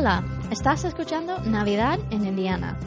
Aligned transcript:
Hola, 0.00 0.24
estás 0.50 0.82
escuchando 0.84 1.40
Navidad 1.40 1.98
en 2.10 2.24
Indiana. 2.24 2.78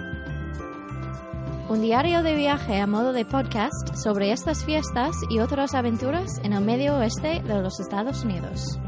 Un 1.70 1.79
diario 1.79 2.23
de 2.23 2.34
viaje 2.34 2.82
a 2.82 2.88
modo 2.88 3.14
de 3.14 3.23
podcast 3.23 3.93
sobre 3.93 4.32
estas 4.32 4.66
fiestas 4.66 5.15
y 5.29 5.38
otras 5.38 5.75
aventuras 5.75 6.39
en 6.41 6.54
el 6.54 6.61
medio 6.65 6.97
oeste 6.97 7.43
de 7.43 7.61
los 7.61 7.79
Estados 7.79 8.23
Unidos. 8.23 8.79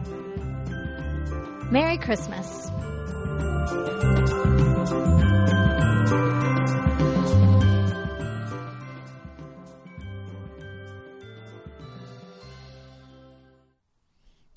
Merry 1.69 1.99
Christmas. 1.99 2.73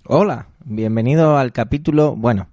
Hola, 0.06 0.48
bienvenido 0.64 1.36
al 1.36 1.52
capítulo, 1.52 2.16
bueno, 2.16 2.48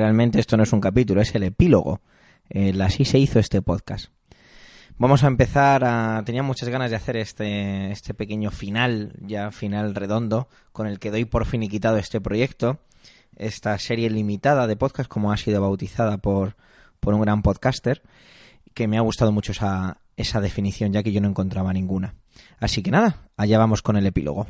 realmente 0.00 0.40
esto 0.40 0.56
no 0.56 0.62
es 0.62 0.72
un 0.72 0.80
capítulo, 0.80 1.20
es 1.20 1.34
el 1.34 1.44
epílogo. 1.44 2.00
El 2.48 2.80
así 2.82 3.04
se 3.04 3.18
hizo 3.18 3.38
este 3.38 3.62
podcast. 3.62 4.10
Vamos 4.98 5.24
a 5.24 5.28
empezar 5.28 5.84
a... 5.84 6.22
Tenía 6.26 6.42
muchas 6.42 6.68
ganas 6.68 6.90
de 6.90 6.96
hacer 6.96 7.16
este, 7.16 7.90
este 7.90 8.12
pequeño 8.12 8.50
final, 8.50 9.12
ya 9.20 9.50
final 9.50 9.94
redondo, 9.94 10.48
con 10.72 10.86
el 10.86 10.98
que 10.98 11.10
doy 11.10 11.24
por 11.24 11.46
finiquitado 11.46 11.96
este 11.96 12.20
proyecto, 12.20 12.80
esta 13.36 13.78
serie 13.78 14.10
limitada 14.10 14.66
de 14.66 14.76
podcast, 14.76 15.08
como 15.08 15.32
ha 15.32 15.36
sido 15.36 15.60
bautizada 15.60 16.18
por, 16.18 16.56
por 16.98 17.14
un 17.14 17.22
gran 17.22 17.42
podcaster, 17.42 18.02
que 18.74 18.88
me 18.88 18.98
ha 18.98 19.02
gustado 19.02 19.32
mucho 19.32 19.52
esa, 19.52 19.98
esa 20.16 20.40
definición, 20.40 20.92
ya 20.92 21.02
que 21.02 21.12
yo 21.12 21.20
no 21.20 21.28
encontraba 21.28 21.72
ninguna. 21.72 22.14
Así 22.58 22.82
que 22.82 22.90
nada, 22.90 23.28
allá 23.36 23.58
vamos 23.58 23.82
con 23.82 23.96
el 23.96 24.06
epílogo. 24.06 24.46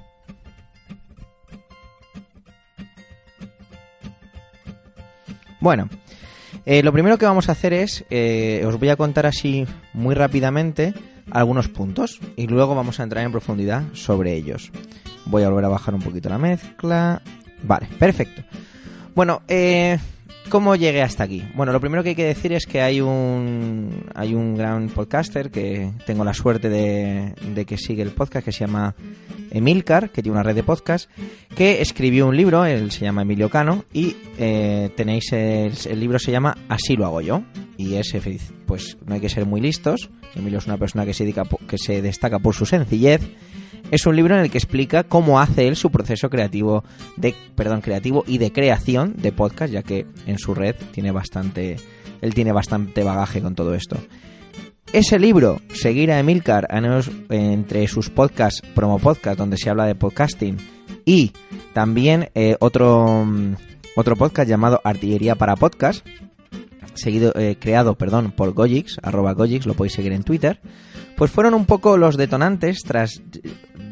Bueno, 5.61 5.89
eh, 6.65 6.83
lo 6.83 6.93
primero 6.93 7.19
que 7.19 7.27
vamos 7.27 7.49
a 7.49 7.53
hacer 7.53 7.73
es, 7.73 8.05
eh, 8.11 8.65
os 8.67 8.79
voy 8.79 8.89
a 8.89 8.97
contar 8.97 9.27
así 9.27 9.67
muy 9.93 10.15
rápidamente 10.15 10.95
algunos 11.31 11.69
puntos 11.69 12.19
y 12.37 12.47
luego 12.47 12.75
vamos 12.75 12.99
a 12.99 13.05
entrar 13.05 13.25
en 13.25 13.33
profundidad 13.33 13.85
sobre 13.93 14.35
ellos. 14.35 14.73
Voy 15.27 15.43
a 15.43 15.49
volver 15.49 15.67
a 15.67 15.69
bajar 15.69 15.95
un 15.95 16.03
poquito 16.03 16.29
la 16.29 16.39
mezcla. 16.39 17.23
Vale, 17.63 17.89
perfecto. 17.99 18.43
Bueno, 19.15 19.43
eh, 19.49 19.99
¿cómo 20.49 20.75
llegué 20.77 21.03
hasta 21.03 21.25
aquí? 21.25 21.45
Bueno, 21.55 21.73
lo 21.73 21.81
primero 21.81 22.03
que 22.03 22.11
hay 22.11 22.15
que 22.15 22.25
decir 22.25 22.53
es 22.53 22.67
que 22.67 22.81
hay 22.81 23.01
un, 23.01 24.07
hay 24.15 24.35
un 24.35 24.57
gran 24.57 24.89
podcaster 24.89 25.51
que 25.51 25.93
tengo 26.07 26.25
la 26.25 26.35
suerte 26.35 26.69
de, 26.69 27.35
de 27.55 27.65
que 27.67 27.77
sigue 27.77 28.03
el 28.03 28.11
podcast 28.11 28.45
que 28.45 28.53
se 28.53 28.61
llama 28.61 28.95
Emilcar, 29.51 30.11
que 30.11 30.23
tiene 30.23 30.37
una 30.37 30.43
red 30.43 30.55
de 30.55 30.63
podcast, 30.63 31.11
que 31.55 31.81
escribió 31.81 32.27
un 32.27 32.37
libro, 32.37 32.65
él 32.65 32.91
se 32.91 33.05
llama 33.05 33.23
Emilio 33.23 33.51
Cano, 33.51 33.85
y 33.93 34.17
eh, 34.39 34.91
tenéis 34.97 35.33
el, 35.33 35.73
el 35.89 36.01
libro 36.01 36.19
se 36.19 36.33
llama 36.33 36.57
Así 36.69 36.97
lo 36.97 37.07
hago 37.07 37.21
yo, 37.21 37.43
y 37.77 37.95
es, 37.95 38.15
pues 38.67 38.99
no 39.07 39.15
hay 39.15 39.21
que 39.21 39.29
ser 39.29 39.47
muy 39.47 39.61
listos, 39.61 40.11
Emilio 40.35 40.59
es 40.59 40.67
una 40.67 40.77
persona 40.77 41.05
que 41.05 41.15
se, 41.15 41.25
dedica, 41.25 41.45
que 41.67 41.79
se 41.79 42.03
destaca 42.03 42.39
por 42.39 42.55
su 42.55 42.67
sencillez, 42.67 43.21
es 43.91 44.07
un 44.07 44.17
libro 44.17 44.35
en 44.37 44.43
el 44.43 44.51
que 44.51 44.59
explica 44.59 45.03
cómo 45.05 45.41
hace 45.41 45.67
él 45.67 45.77
su 45.77 45.91
proceso 45.91 46.31
creativo 46.31 46.85
de 47.17 47.35
perdón 47.55 47.81
creativo 47.81 48.25
y 48.27 48.39
de 48.39 48.53
creación 48.53 49.15
de 49.17 49.33
podcast 49.33 49.73
ya 49.73 49.83
que 49.83 50.07
en 50.27 50.39
su 50.39 50.55
red 50.55 50.77
tiene 50.93 51.11
bastante 51.11 51.77
él 52.21 52.35
tiene 52.35 52.53
bastante 52.53 53.03
bagaje 53.03 53.41
con 53.41 53.55
todo 53.55 53.75
esto 53.75 53.97
ese 54.93 55.19
libro 55.19 55.61
seguir 55.73 56.11
a 56.11 56.19
Emilcar 56.19 56.67
entre 57.31 57.87
sus 57.89 58.11
podcasts 58.11 58.63
promo 58.75 58.99
podcast 58.99 59.39
donde 59.39 59.57
se 59.57 59.71
habla 59.71 59.87
de 59.87 59.95
podcasting 59.95 60.59
y 61.05 61.33
también 61.73 62.31
eh, 62.35 62.57
otro 62.61 63.27
otro 63.97 64.17
podcast 64.17 64.49
llamado 64.49 64.81
Artillería 64.85 65.35
para 65.35 65.57
Podcast 65.57 66.07
seguido 66.95 67.33
eh, 67.37 67.57
creado 67.59 67.95
perdón 67.95 68.33
por 68.33 68.53
Gojix 68.53 68.99
arroba 69.03 69.33
Gojix 69.33 69.67
lo 69.67 69.75
podéis 69.75 69.95
seguir 69.95 70.13
en 70.13 70.23
Twitter 70.23 70.61
pues 71.17 71.31
fueron 71.31 71.55
un 71.55 71.67
poco 71.67 71.97
los 71.97 72.17
detonantes 72.17 72.81
tras 72.83 73.23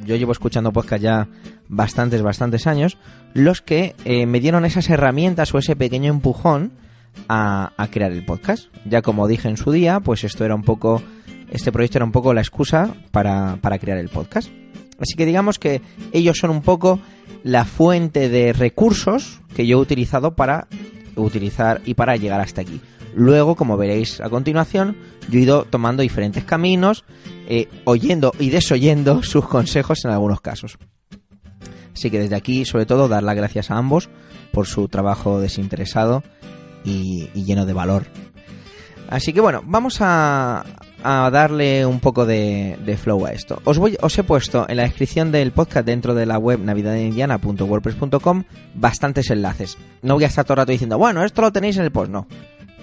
yo 0.04 0.16
llevo 0.16 0.32
escuchando 0.32 0.72
podcast 0.72 1.02
ya 1.02 1.28
bastantes, 1.68 2.22
bastantes 2.22 2.66
años, 2.66 2.96
los 3.34 3.60
que 3.60 3.94
eh, 4.04 4.26
me 4.26 4.40
dieron 4.40 4.64
esas 4.64 4.88
herramientas 4.88 5.54
o 5.54 5.58
ese 5.58 5.76
pequeño 5.76 6.10
empujón 6.10 6.72
a, 7.28 7.72
crear 7.90 8.12
el 8.12 8.24
podcast. 8.24 8.68
Ya 8.84 9.02
como 9.02 9.28
dije 9.28 9.48
en 9.48 9.56
su 9.56 9.72
día, 9.72 10.00
pues 10.00 10.24
esto 10.24 10.44
era 10.44 10.54
un 10.54 10.62
poco, 10.62 11.02
este 11.50 11.72
proyecto 11.72 11.98
era 11.98 12.04
un 12.04 12.12
poco 12.12 12.34
la 12.34 12.40
excusa 12.40 12.94
para, 13.10 13.58
para 13.60 13.78
crear 13.78 13.98
el 13.98 14.08
podcast. 14.08 14.50
Así 14.98 15.14
que 15.16 15.26
digamos 15.26 15.58
que 15.58 15.80
ellos 16.12 16.38
son 16.38 16.50
un 16.50 16.62
poco 16.62 17.00
la 17.44 17.64
fuente 17.64 18.28
de 18.28 18.52
recursos 18.52 19.40
que 19.54 19.66
yo 19.66 19.78
he 19.78 19.80
utilizado 19.80 20.34
para 20.34 20.66
utilizar 21.16 21.80
y 21.84 21.94
para 21.94 22.16
llegar 22.16 22.40
hasta 22.40 22.60
aquí. 22.60 22.80
Luego, 23.14 23.56
como 23.56 23.76
veréis 23.76 24.20
a 24.20 24.28
continuación, 24.28 24.96
yo 25.28 25.38
he 25.38 25.42
ido 25.42 25.64
tomando 25.64 26.02
diferentes 26.02 26.44
caminos, 26.44 27.04
eh, 27.48 27.68
oyendo 27.84 28.32
y 28.38 28.50
desoyendo 28.50 29.22
sus 29.24 29.46
consejos 29.46 30.04
en 30.04 30.10
algunos 30.10 30.40
casos. 30.40 30.78
Así 31.92 32.10
que 32.10 32.20
desde 32.20 32.36
aquí, 32.36 32.64
sobre 32.64 32.86
todo, 32.86 33.08
dar 33.08 33.24
las 33.24 33.34
gracias 33.34 33.70
a 33.70 33.76
ambos 33.76 34.08
por 34.52 34.66
su 34.66 34.88
trabajo 34.88 35.40
desinteresado 35.40 36.22
y, 36.84 37.28
lleno 37.34 37.66
de 37.66 37.72
valor. 37.72 38.04
Así 39.08 39.32
que 39.32 39.40
bueno, 39.40 39.62
vamos 39.64 39.98
a, 40.00 40.64
darle 41.02 41.86
un 41.86 42.00
poco 42.00 42.26
de, 42.26 42.98
flow 43.00 43.26
a 43.26 43.32
esto. 43.32 43.60
Os, 43.64 44.18
he 44.18 44.24
puesto 44.24 44.66
en 44.68 44.76
la 44.76 44.82
descripción 44.82 45.32
del 45.32 45.52
podcast 45.52 45.86
dentro 45.86 46.14
de 46.14 46.26
la 46.26 46.38
web 46.38 46.60
navidadindiana.wordpress.com 46.60 48.44
bastantes 48.74 49.30
enlaces. 49.30 49.78
No 50.02 50.14
voy 50.14 50.24
a 50.24 50.26
estar 50.28 50.44
todo 50.44 50.54
el 50.54 50.58
rato 50.58 50.72
diciendo, 50.72 50.98
bueno, 50.98 51.24
esto 51.24 51.42
lo 51.42 51.52
tenéis 51.52 51.76
en 51.78 51.84
el 51.84 51.92
post, 51.92 52.10
no 52.10 52.26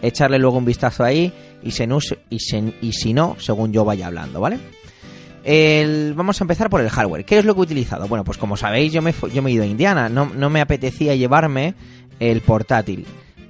echarle 0.02 0.40
luego 0.40 0.58
un 0.58 0.66
vistazo 0.66 1.04
ahí 1.04 1.32
y, 1.64 1.70
y, 1.70 2.92
si 2.92 3.14
no, 3.14 3.36
según 3.40 3.72
yo 3.72 3.86
vaya 3.86 4.08
hablando, 4.08 4.40
¿vale? 4.40 4.60
vamos 6.16 6.42
a 6.42 6.44
empezar 6.44 6.70
por 6.70 6.82
el 6.82 6.90
hardware. 6.90 7.24
¿Qué 7.26 7.38
es 7.38 7.46
lo 7.46 7.54
que 7.54 7.60
he 7.60 7.64
utilizado? 7.64 8.08
Bueno, 8.08 8.24
pues 8.24 8.38
como 8.38 8.58
sabéis, 8.58 8.92
yo 8.94 9.02
me, 9.02 9.14
yo 9.34 9.42
me 9.44 9.52
he 9.52 9.54
ido 9.54 9.64
a 9.64 9.68
Indiana. 9.68 10.10
No 10.10 10.50
me 10.50 10.62
apetecía 10.62 11.16
llevarme 11.16 11.76
el 12.20 12.42
portátil. 12.42 13.06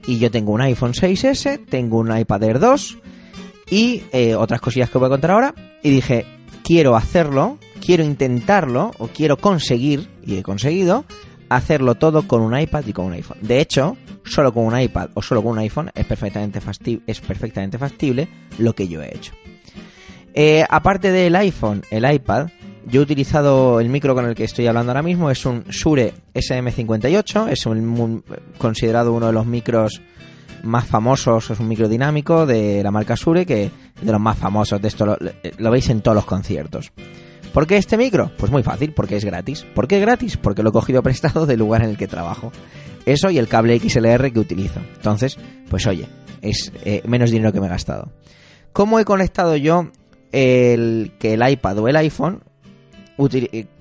Y 0.07 0.19
yo 0.19 0.29
tengo 0.29 0.51
un 0.51 0.61
iPhone 0.61 0.93
6S, 0.93 1.65
tengo 1.67 1.97
un 1.97 2.15
iPad 2.15 2.43
Air 2.43 2.59
2 2.59 2.97
y 3.69 4.03
eh, 4.11 4.35
otras 4.35 4.61
cosillas 4.61 4.89
que 4.89 4.97
voy 4.97 5.07
a 5.07 5.09
contar 5.09 5.31
ahora. 5.31 5.55
Y 5.81 5.89
dije, 5.89 6.25
quiero 6.63 6.95
hacerlo, 6.95 7.57
quiero 7.83 8.03
intentarlo 8.03 8.91
o 8.97 9.07
quiero 9.07 9.37
conseguir, 9.37 10.07
y 10.25 10.37
he 10.37 10.43
conseguido, 10.43 11.05
hacerlo 11.49 11.95
todo 11.95 12.27
con 12.27 12.41
un 12.41 12.57
iPad 12.57 12.83
y 12.87 12.93
con 12.93 13.05
un 13.05 13.13
iPhone. 13.13 13.37
De 13.41 13.59
hecho, 13.59 13.97
solo 14.23 14.53
con 14.53 14.65
un 14.65 14.79
iPad 14.79 15.09
o 15.13 15.21
solo 15.21 15.41
con 15.43 15.53
un 15.53 15.59
iPhone 15.59 15.91
es 15.93 16.05
perfectamente, 16.05 16.59
es 17.07 17.21
perfectamente 17.21 17.77
factible 17.77 18.27
lo 18.57 18.73
que 18.73 18.87
yo 18.87 19.01
he 19.01 19.15
hecho. 19.15 19.33
Eh, 20.33 20.65
aparte 20.69 21.11
del 21.11 21.35
iPhone, 21.35 21.83
el 21.91 22.11
iPad, 22.11 22.49
yo 22.87 23.01
he 23.01 23.03
utilizado 23.03 23.79
el 23.79 23.89
micro 23.89 24.13
con 24.13 24.25
el 24.25 24.35
que 24.35 24.43
estoy 24.43 24.67
hablando 24.67 24.91
ahora 24.91 25.01
mismo, 25.01 25.31
es 25.31 25.45
un 25.45 25.63
Shure 25.63 26.13
SM58, 26.33 27.49
es 27.49 27.65
un, 27.65 28.23
considerado 28.57 29.13
uno 29.13 29.27
de 29.27 29.33
los 29.33 29.45
micros 29.45 30.01
más 30.63 30.85
famosos, 30.85 31.49
es 31.49 31.59
un 31.59 31.67
micro 31.67 31.87
dinámico 31.89 32.45
de 32.45 32.83
la 32.83 32.91
marca 32.91 33.15
Shure, 33.15 33.45
que 33.45 33.71
de 34.01 34.11
los 34.11 34.21
más 34.21 34.37
famosos, 34.37 34.81
de 34.81 34.87
esto 34.87 35.17
lo 35.57 35.71
veis 35.71 35.89
en 35.89 36.01
todos 36.01 36.15
los 36.15 36.25
conciertos. 36.25 36.91
¿Por 37.53 37.67
qué 37.67 37.77
este 37.77 37.97
micro? 37.97 38.31
Pues 38.37 38.51
muy 38.51 38.63
fácil, 38.63 38.91
porque 38.93 39.15
es 39.15 39.23
gratis. 39.23 39.65
¿Por 39.73 39.87
qué 39.87 39.95
es 39.95 40.01
gratis? 40.01 40.35
Porque 40.35 40.61
lo 40.61 40.69
he 40.69 40.73
cogido 40.73 41.01
prestado 41.01 41.45
del 41.45 41.59
lugar 41.59 41.83
en 41.83 41.91
el 41.91 41.97
que 41.97 42.07
trabajo. 42.07 42.51
Eso 43.05 43.29
y 43.29 43.37
el 43.37 43.47
cable 43.47 43.79
XLR 43.79 44.31
que 44.33 44.39
utilizo. 44.39 44.81
Entonces, 44.95 45.37
pues 45.69 45.87
oye, 45.87 46.07
es 46.41 46.73
eh, 46.83 47.01
menos 47.07 47.31
dinero 47.31 47.53
que 47.53 47.61
me 47.61 47.67
he 47.67 47.69
gastado. 47.69 48.11
¿Cómo 48.73 48.99
he 48.99 49.05
conectado 49.05 49.55
yo 49.55 49.89
que 50.31 51.13
el 51.21 51.49
iPad 51.49 51.79
o 51.79 51.87
el 51.87 51.95
iPhone 51.95 52.43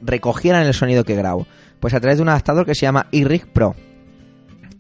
recogieran 0.03 0.67
el 0.67 0.75
sonido 0.75 1.05
que 1.05 1.15
grabo? 1.15 1.47
Pues 1.81 1.95
a 1.95 2.01
través 2.01 2.19
de 2.19 2.23
un 2.23 2.29
adaptador 2.29 2.67
que 2.67 2.75
se 2.75 2.83
llama 2.83 3.07
iRig 3.11 3.47
Pro. 3.47 3.75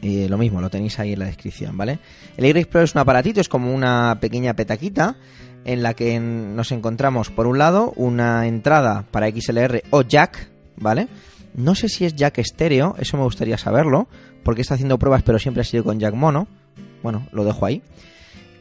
Y 0.00 0.28
lo 0.28 0.36
mismo, 0.36 0.60
lo 0.60 0.70
tenéis 0.70 0.98
ahí 0.98 1.14
en 1.14 1.20
la 1.20 1.26
descripción, 1.26 1.76
¿vale? 1.76 1.98
El 2.36 2.44
iRig 2.44 2.68
Pro 2.68 2.82
es 2.82 2.94
un 2.94 3.00
aparatito, 3.00 3.40
es 3.40 3.48
como 3.48 3.72
una 3.72 4.18
pequeña 4.20 4.54
petaquita 4.54 5.16
en 5.64 5.82
la 5.82 5.94
que 5.94 6.20
nos 6.20 6.72
encontramos, 6.72 7.30
por 7.30 7.46
un 7.46 7.58
lado, 7.58 7.92
una 7.96 8.46
entrada 8.46 9.06
para 9.10 9.30
XLR 9.30 9.82
o 9.90 10.02
jack, 10.02 10.50
¿vale? 10.76 11.08
No 11.54 11.74
sé 11.74 11.88
si 11.88 12.04
es 12.04 12.14
jack 12.14 12.38
estéreo, 12.38 12.96
eso 12.98 13.16
me 13.16 13.22
gustaría 13.22 13.56
saberlo, 13.56 14.08
porque 14.42 14.60
está 14.60 14.74
haciendo 14.74 14.98
pruebas, 14.98 15.22
pero 15.22 15.38
siempre 15.38 15.62
ha 15.62 15.64
sido 15.64 15.84
con 15.84 15.98
jack 15.98 16.14
mono. 16.14 16.48
Bueno, 17.02 17.26
lo 17.32 17.44
dejo 17.44 17.64
ahí. 17.64 17.82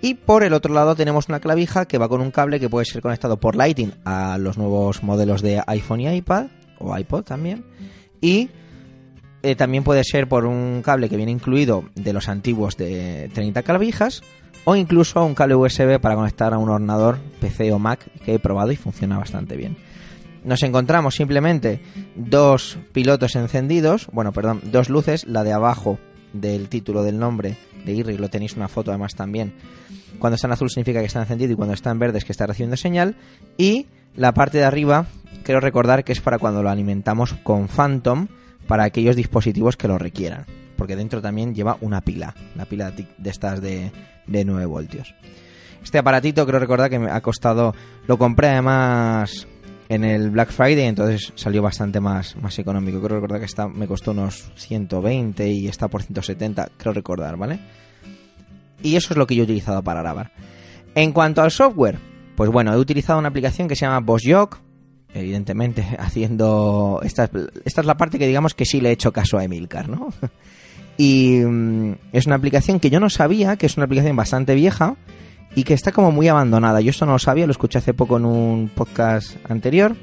Y 0.04 0.16
por 0.16 0.44
el 0.44 0.52
otro 0.52 0.74
lado 0.74 0.98
tenemos 0.98 1.30
una 1.30 1.40
clavija 1.40 1.86
que 1.86 1.98
va 1.98 2.10
con 2.10 2.20
un 2.20 2.30
cable 2.30 2.60
que 2.60 2.68
puede 2.68 2.86
ser 2.86 3.02
conectado 3.02 3.38
por 3.38 3.56
Lightning 3.56 3.94
a 4.04 4.38
los 4.38 4.58
nuevos 4.58 5.02
modelos 5.02 5.42
de 5.42 5.64
iPhone 5.66 6.02
y 6.02 6.14
iPad, 6.14 6.48
o 6.78 6.98
iPod 6.98 7.24
también. 7.24 7.64
Y 8.20 8.50
eh, 9.44 9.56
también 9.56 9.86
puede 9.86 10.04
ser 10.04 10.28
por 10.28 10.46
un 10.46 10.82
cable 10.84 11.08
que 11.08 11.16
viene 11.16 11.32
incluido 11.32 11.86
de 11.96 12.12
los 12.12 12.28
antiguos 12.28 12.76
de 12.76 13.32
30 13.34 13.64
clavijas 13.64 14.24
o 14.66 14.76
incluso 14.76 15.24
un 15.24 15.36
cable 15.36 15.56
USB 15.56 16.02
para 16.02 16.16
conectar 16.16 16.54
a 16.54 16.58
un 16.58 16.68
ordenador 16.68 17.20
PC 17.40 17.72
o 17.72 17.80
Mac 17.80 18.06
que 18.26 18.34
he 18.34 18.40
probado 18.40 18.74
y 18.74 18.76
funciona 18.76 19.18
bastante 19.18 19.56
bien. 19.56 19.78
Nos 20.44 20.64
encontramos 20.64 21.16
simplemente 21.16 21.80
dos 22.18 22.78
pilotos 22.92 23.38
encendidos, 23.38 24.08
bueno, 24.12 24.34
perdón, 24.34 24.60
dos 24.66 24.90
luces, 24.90 25.26
la 25.28 25.46
de 25.46 25.54
abajo 25.54 25.98
del 26.34 26.68
título 26.68 27.04
del 27.04 27.20
nombre 27.20 27.56
de 27.86 27.94
ir, 27.94 28.10
y 28.10 28.18
lo 28.18 28.30
tenéis 28.30 28.56
una 28.56 28.68
foto 28.68 28.92
además 28.92 29.16
también. 29.16 29.54
Cuando 30.20 30.36
está 30.36 30.48
en 30.48 30.54
azul 30.54 30.70
significa 30.70 31.00
que 31.00 31.08
está 31.08 31.22
encendido 31.22 31.54
y 31.54 31.56
cuando 31.56 31.74
está 31.74 31.92
en 31.92 32.00
verde 32.00 32.18
es 32.18 32.26
que 32.26 32.32
está 32.32 32.46
recibiendo 32.46 32.78
señal. 32.78 33.16
Y 33.58 33.88
la 34.16 34.34
parte 34.34 34.60
de 34.60 34.66
arriba, 34.66 35.06
quiero 35.44 35.60
recordar 35.60 36.04
que 36.04 36.12
es 36.12 36.22
para 36.22 36.40
cuando 36.40 36.64
lo 36.64 36.70
alimentamos 36.70 37.34
con 37.44 37.68
Phantom 37.68 38.28
para 38.68 38.84
aquellos 38.84 39.16
dispositivos 39.16 39.78
que 39.78 39.88
lo 39.88 39.98
requieran. 39.98 40.46
Porque 40.78 40.96
dentro 40.96 41.22
también 41.22 41.54
lleva 41.54 41.78
una 41.82 42.02
pila, 42.02 42.36
la 42.56 42.66
pila 42.66 42.92
de 42.92 43.30
estas 43.30 43.62
de, 43.62 43.92
de 44.28 44.46
9 44.46 44.66
voltios. 44.66 45.14
Este 45.84 45.98
aparatito 45.98 46.46
creo 46.46 46.60
recordar 46.60 46.90
que 46.90 47.00
me 47.00 47.12
ha 47.12 47.22
costado, 47.22 47.76
lo 48.08 48.18
compré 48.18 48.50
además 48.50 49.48
en 49.94 50.04
el 50.04 50.32
Black 50.32 50.52
Friday, 50.52 50.86
entonces 50.86 51.32
salió 51.36 51.62
bastante 51.62 52.00
más, 52.00 52.36
más 52.38 52.58
económico. 52.58 53.00
Creo 53.00 53.18
recordar 53.18 53.40
que 53.40 53.46
está, 53.46 53.68
me 53.68 53.88
costó 53.88 54.12
unos 54.12 54.52
120 54.56 55.48
y 55.48 55.68
está 55.68 55.88
por 55.88 56.02
170, 56.02 56.70
creo 56.78 56.94
recordar, 56.94 57.38
¿vale? 57.38 57.60
Y 58.82 58.96
eso 58.96 59.14
es 59.14 59.18
lo 59.18 59.28
que 59.28 59.36
yo 59.36 59.44
he 59.44 59.46
utilizado 59.46 59.84
para 59.84 60.02
grabar. 60.02 60.32
En 60.96 61.12
cuanto 61.12 61.42
al 61.42 61.52
software, 61.52 62.00
pues 62.36 62.50
bueno, 62.50 62.74
he 62.74 62.78
utilizado 62.78 63.20
una 63.20 63.30
aplicación 63.30 63.68
que 63.68 63.76
se 63.76 63.86
llama 63.86 64.00
BossJog, 64.00 64.58
evidentemente 65.14 65.86
haciendo... 66.00 67.00
Esta, 67.04 67.30
esta 67.66 67.82
es 67.82 67.88
la 67.88 67.98
parte 67.98 68.18
que 68.18 68.28
digamos 68.28 68.54
que 68.54 68.66
sí 68.66 68.82
le 68.82 68.90
he 68.90 68.94
hecho 68.94 69.14
caso 69.14 69.38
a 69.38 69.44
Emilcar, 69.44 69.90
¿no? 69.90 70.10
y 70.98 71.40
mm, 71.40 71.94
es 72.12 72.26
una 72.26 72.36
aplicación 72.36 72.80
que 72.80 72.90
yo 72.90 73.00
no 73.00 73.10
sabía, 73.10 73.58
que 73.58 73.68
es 73.68 73.78
una 73.78 73.86
aplicación 73.86 74.16
bastante 74.16 74.56
vieja, 74.56 74.96
y 75.56 75.64
que 75.64 75.74
está 75.74 75.92
como 75.92 76.12
muy 76.12 76.28
abandonada. 76.28 76.82
Yo 76.82 76.90
esto 76.90 77.06
no 77.06 77.14
lo 77.14 77.20
sabía, 77.20 77.46
lo 77.46 77.52
escuché 77.52 77.78
hace 77.78 77.94
poco 77.94 78.18
en 78.18 78.26
un 78.26 78.72
podcast 78.74 79.38
anterior. 79.50 79.96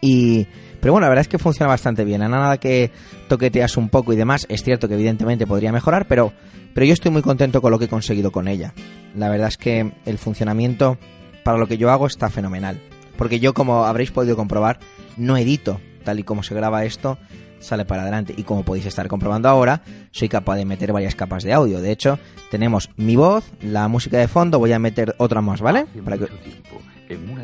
Y 0.00 0.46
pero 0.80 0.92
bueno, 0.92 1.04
la 1.04 1.10
verdad 1.10 1.22
es 1.22 1.28
que 1.28 1.38
funciona 1.38 1.68
bastante 1.68 2.04
bien. 2.04 2.22
A 2.22 2.28
nada 2.28 2.58
que 2.58 2.90
toqueteas 3.28 3.76
un 3.76 3.88
poco 3.88 4.12
y 4.12 4.16
demás, 4.16 4.46
es 4.48 4.62
cierto 4.62 4.88
que 4.88 4.94
evidentemente 4.94 5.46
podría 5.46 5.72
mejorar, 5.72 6.06
pero 6.06 6.32
pero 6.74 6.86
yo 6.86 6.92
estoy 6.92 7.10
muy 7.10 7.22
contento 7.22 7.60
con 7.60 7.70
lo 7.70 7.78
que 7.78 7.86
he 7.86 7.88
conseguido 7.88 8.30
con 8.30 8.48
ella. 8.48 8.72
La 9.16 9.28
verdad 9.28 9.48
es 9.48 9.56
que 9.56 9.92
el 10.06 10.18
funcionamiento 10.18 10.98
para 11.44 11.58
lo 11.58 11.66
que 11.66 11.78
yo 11.78 11.90
hago 11.90 12.06
está 12.06 12.30
fenomenal, 12.30 12.80
porque 13.16 13.40
yo 13.40 13.54
como 13.54 13.84
habréis 13.84 14.10
podido 14.10 14.36
comprobar, 14.36 14.78
no 15.16 15.36
edito 15.36 15.80
tal 16.04 16.18
y 16.18 16.22
como 16.22 16.42
se 16.42 16.54
graba 16.54 16.84
esto, 16.84 17.18
sale 17.60 17.84
para 17.84 18.02
adelante. 18.02 18.34
Y 18.36 18.42
como 18.42 18.64
podéis 18.64 18.86
estar 18.86 19.06
comprobando 19.08 19.48
ahora, 19.48 19.82
soy 20.10 20.28
capaz 20.28 20.56
de 20.56 20.64
meter 20.64 20.92
varias 20.92 21.14
capas 21.14 21.44
de 21.44 21.52
audio. 21.52 21.80
De 21.80 21.92
hecho, 21.92 22.18
tenemos 22.50 22.90
mi 22.96 23.16
voz, 23.16 23.44
la 23.62 23.88
música 23.88 24.18
de 24.18 24.28
fondo, 24.28 24.58
voy 24.58 24.72
a 24.72 24.78
meter 24.78 25.14
otra 25.18 25.40
más, 25.40 25.60
¿vale? 25.60 25.86
Para 26.04 26.18
que... 26.18 26.28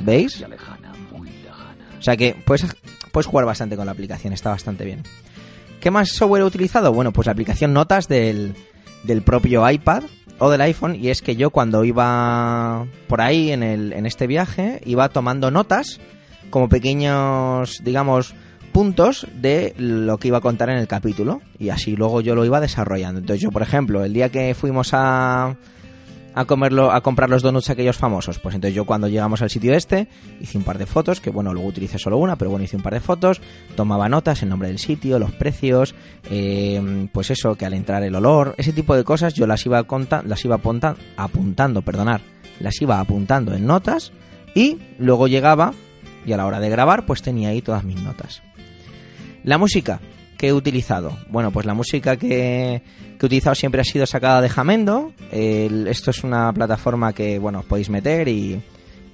¿Veis? 0.02 0.44
O 1.98 2.02
sea 2.02 2.16
que 2.16 2.36
puedes, 2.44 2.66
puedes 3.12 3.26
jugar 3.26 3.46
bastante 3.46 3.76
con 3.76 3.86
la 3.86 3.92
aplicación, 3.92 4.32
está 4.32 4.50
bastante 4.50 4.84
bien. 4.84 5.02
¿Qué 5.80 5.90
más 5.90 6.10
software 6.10 6.42
he 6.42 6.44
utilizado? 6.44 6.92
Bueno, 6.92 7.12
pues 7.12 7.26
la 7.26 7.32
aplicación 7.32 7.72
Notas 7.72 8.08
del, 8.08 8.54
del 9.04 9.22
propio 9.22 9.68
iPad 9.68 10.04
o 10.38 10.50
del 10.50 10.60
iPhone 10.60 10.96
y 10.96 11.08
es 11.08 11.22
que 11.22 11.36
yo 11.36 11.50
cuando 11.50 11.84
iba 11.84 12.86
por 13.08 13.20
ahí 13.20 13.52
en, 13.52 13.62
el, 13.62 13.92
en 13.92 14.06
este 14.06 14.26
viaje 14.26 14.80
iba 14.84 15.08
tomando 15.08 15.50
notas 15.50 16.00
como 16.50 16.68
pequeños, 16.68 17.80
digamos, 17.82 18.34
puntos 18.76 19.26
de 19.32 19.72
lo 19.78 20.18
que 20.18 20.28
iba 20.28 20.36
a 20.36 20.42
contar 20.42 20.68
en 20.68 20.76
el 20.76 20.86
capítulo 20.86 21.40
y 21.58 21.70
así 21.70 21.96
luego 21.96 22.20
yo 22.20 22.34
lo 22.34 22.44
iba 22.44 22.60
desarrollando. 22.60 23.20
Entonces 23.20 23.40
yo, 23.40 23.50
por 23.50 23.62
ejemplo, 23.62 24.04
el 24.04 24.12
día 24.12 24.28
que 24.28 24.54
fuimos 24.54 24.90
a 24.92 25.56
a 26.34 26.44
comerlo 26.44 26.92
a 26.92 27.00
comprar 27.00 27.30
los 27.30 27.40
donuts 27.40 27.70
aquellos 27.70 27.96
famosos, 27.96 28.38
pues 28.38 28.54
entonces 28.54 28.74
yo 28.74 28.84
cuando 28.84 29.08
llegamos 29.08 29.40
al 29.40 29.48
sitio 29.48 29.72
este 29.72 30.08
hice 30.42 30.58
un 30.58 30.64
par 30.64 30.76
de 30.76 30.84
fotos, 30.84 31.22
que 31.22 31.30
bueno, 31.30 31.54
luego 31.54 31.70
utilicé 31.70 31.98
solo 31.98 32.18
una, 32.18 32.36
pero 32.36 32.50
bueno, 32.50 32.64
hice 32.66 32.76
un 32.76 32.82
par 32.82 32.92
de 32.92 33.00
fotos, 33.00 33.40
tomaba 33.76 34.10
notas, 34.10 34.42
el 34.42 34.50
nombre 34.50 34.68
del 34.68 34.78
sitio, 34.78 35.18
los 35.18 35.32
precios, 35.32 35.94
eh, 36.30 37.08
pues 37.14 37.30
eso, 37.30 37.54
que 37.54 37.64
al 37.64 37.72
entrar 37.72 38.02
el 38.02 38.14
olor, 38.14 38.54
ese 38.58 38.74
tipo 38.74 38.94
de 38.94 39.04
cosas 39.04 39.32
yo 39.32 39.46
las 39.46 39.64
iba 39.64 39.82
las 40.26 40.44
iba 40.44 40.54
apuntando, 41.16 41.80
perdonar, 41.80 42.20
las 42.60 42.82
iba 42.82 43.00
apuntando 43.00 43.54
en 43.54 43.64
notas 43.64 44.12
y 44.54 44.76
luego 44.98 45.28
llegaba 45.28 45.72
y 46.26 46.32
a 46.32 46.36
la 46.36 46.44
hora 46.44 46.60
de 46.60 46.68
grabar 46.68 47.06
pues 47.06 47.22
tenía 47.22 47.48
ahí 47.48 47.62
todas 47.62 47.82
mis 47.82 48.02
notas. 48.02 48.42
La 49.46 49.58
música 49.58 50.00
que 50.36 50.48
he 50.48 50.52
utilizado. 50.52 51.16
Bueno, 51.30 51.52
pues 51.52 51.66
la 51.66 51.72
música 51.72 52.16
que, 52.16 52.82
he 53.20 53.24
utilizado 53.24 53.54
siempre 53.54 53.80
ha 53.80 53.84
sido 53.84 54.04
sacada 54.04 54.40
de 54.40 54.48
Jamendo. 54.48 55.12
esto 55.30 56.10
es 56.10 56.24
una 56.24 56.52
plataforma 56.52 57.12
que, 57.12 57.38
bueno, 57.38 57.60
os 57.60 57.64
podéis 57.64 57.88
meter 57.88 58.26
y, 58.26 58.60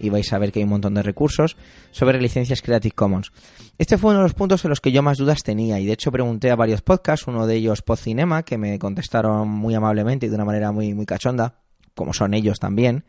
y, 0.01 0.09
vais 0.09 0.33
a 0.33 0.39
ver 0.39 0.51
que 0.51 0.61
hay 0.61 0.65
un 0.65 0.71
montón 0.71 0.95
de 0.95 1.03
recursos 1.03 1.59
sobre 1.91 2.19
licencias 2.19 2.63
Creative 2.63 2.95
Commons. 2.95 3.31
Este 3.77 3.99
fue 3.99 4.13
uno 4.13 4.21
de 4.21 4.25
los 4.25 4.33
puntos 4.33 4.65
en 4.65 4.71
los 4.71 4.81
que 4.81 4.91
yo 4.91 5.03
más 5.03 5.19
dudas 5.19 5.43
tenía 5.43 5.79
y 5.79 5.85
de 5.85 5.93
hecho 5.93 6.11
pregunté 6.11 6.51
a 6.51 6.57
varios 6.57 6.81
podcasts, 6.81 7.27
uno 7.27 7.47
de 7.47 7.57
ellos 7.57 7.83
Podcinema, 7.83 8.43
que 8.43 8.57
me 8.57 8.79
contestaron 8.79 9.51
muy 9.51 9.75
amablemente 9.75 10.25
y 10.25 10.29
de 10.31 10.35
una 10.35 10.47
manera 10.47 10.73
muy, 10.73 10.95
muy 10.95 11.05
cachonda, 11.05 11.57
como 11.95 12.15
son 12.15 12.33
ellos 12.33 12.59
también. 12.59 13.05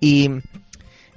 Y 0.00 0.28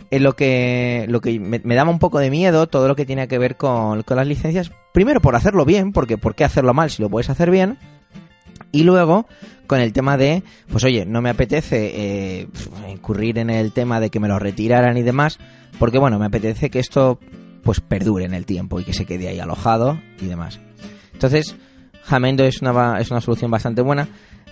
en 0.09 0.24
lo 0.24 0.36
que, 0.36 1.06
lo 1.07 1.21
que 1.21 1.39
me, 1.39 1.59
daba 1.59 1.92
un 1.92 2.00
poco 2.00 2.19
de 2.19 2.30
miedo 2.30 2.68
todo 2.68 2.88
lo 2.88 2.95
que 2.95 3.06
tiene 3.06 3.27
que 3.27 3.38
ver 3.38 3.57
con, 3.57 4.03
las 4.07 4.27
licencias. 4.27 4.71
Primero 4.94 5.21
por 5.21 5.36
hacerlo 5.36 5.65
bien, 5.65 5.92
porque 5.92 6.18
¿por 6.18 6.36
qué 6.36 6.44
hacerlo 6.44 6.74
mal 6.74 6.89
si 6.89 7.01
lo 7.01 7.09
puedes 7.09 7.30
hacer 7.30 7.51
bien? 7.51 7.77
Y 8.71 8.83
luego 8.83 9.27
con 9.68 9.80
el 9.80 9.94
tema 9.94 10.18
de, 10.18 10.44
pues 10.69 10.83
oye, 10.83 11.06
no 11.06 11.21
me 11.21 11.30
apetece 11.30 11.92
eh, 11.94 12.48
incurrir 12.89 13.38
en 13.38 13.50
el 13.50 13.71
tema 13.71 14.00
de 14.00 14.09
que 14.09 14.19
me 14.19 14.27
lo 14.27 14.39
retiraran 14.39 14.98
y 14.98 15.01
demás, 15.01 15.39
porque 15.80 15.98
bueno, 15.98 16.19
me 16.19 16.25
apetece 16.25 16.69
que 16.69 16.80
esto 16.80 17.19
pues 17.63 17.80
perdure 17.80 18.25
en 18.25 18.33
el 18.33 18.45
tiempo 18.45 18.80
y 18.80 18.83
que 18.83 18.94
se 18.94 19.06
quede 19.06 19.30
ahí 19.30 19.39
alojado 19.39 20.00
y 20.19 20.25
demás. 20.25 20.59
Entonces, 21.13 21.56
Jamendo 22.03 22.44
es 22.44 22.62
una, 22.62 23.00
es 23.00 23.12
una 23.12 23.21
solución 23.21 23.51
bastante 23.51 23.81
buena. 23.81 24.07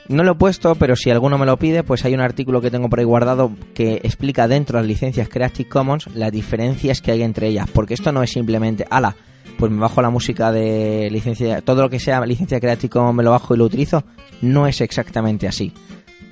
No 0.09 0.23
lo 0.23 0.31
he 0.31 0.35
puesto, 0.35 0.73
pero 0.73 0.95
si 0.95 1.11
alguno 1.11 1.37
me 1.37 1.45
lo 1.45 1.57
pide, 1.57 1.83
pues 1.83 2.03
hay 2.03 2.15
un 2.15 2.19
artículo 2.19 2.61
que 2.61 2.71
tengo 2.71 2.89
por 2.89 2.97
ahí 2.97 3.05
guardado 3.05 3.51
que 3.75 4.01
explica 4.03 4.47
dentro 4.47 4.77
de 4.77 4.81
las 4.81 4.87
licencias 4.87 5.29
Creative 5.29 5.69
Commons 5.69 6.07
las 6.15 6.31
diferencias 6.31 6.99
que 6.99 7.11
hay 7.11 7.21
entre 7.21 7.47
ellas. 7.47 7.69
Porque 7.71 7.93
esto 7.93 8.11
no 8.11 8.23
es 8.23 8.31
simplemente, 8.31 8.87
ala, 8.89 9.15
pues 9.59 9.71
me 9.71 9.79
bajo 9.79 10.01
la 10.01 10.09
música 10.09 10.51
de 10.51 11.09
licencia, 11.11 11.61
todo 11.61 11.83
lo 11.83 11.91
que 11.91 11.99
sea 11.99 12.25
licencia 12.25 12.59
Creative 12.59 12.89
Commons 12.89 13.17
me 13.17 13.23
lo 13.23 13.29
bajo 13.29 13.53
y 13.53 13.59
lo 13.59 13.65
utilizo. 13.65 14.03
No 14.41 14.65
es 14.65 14.81
exactamente 14.81 15.47
así. 15.47 15.73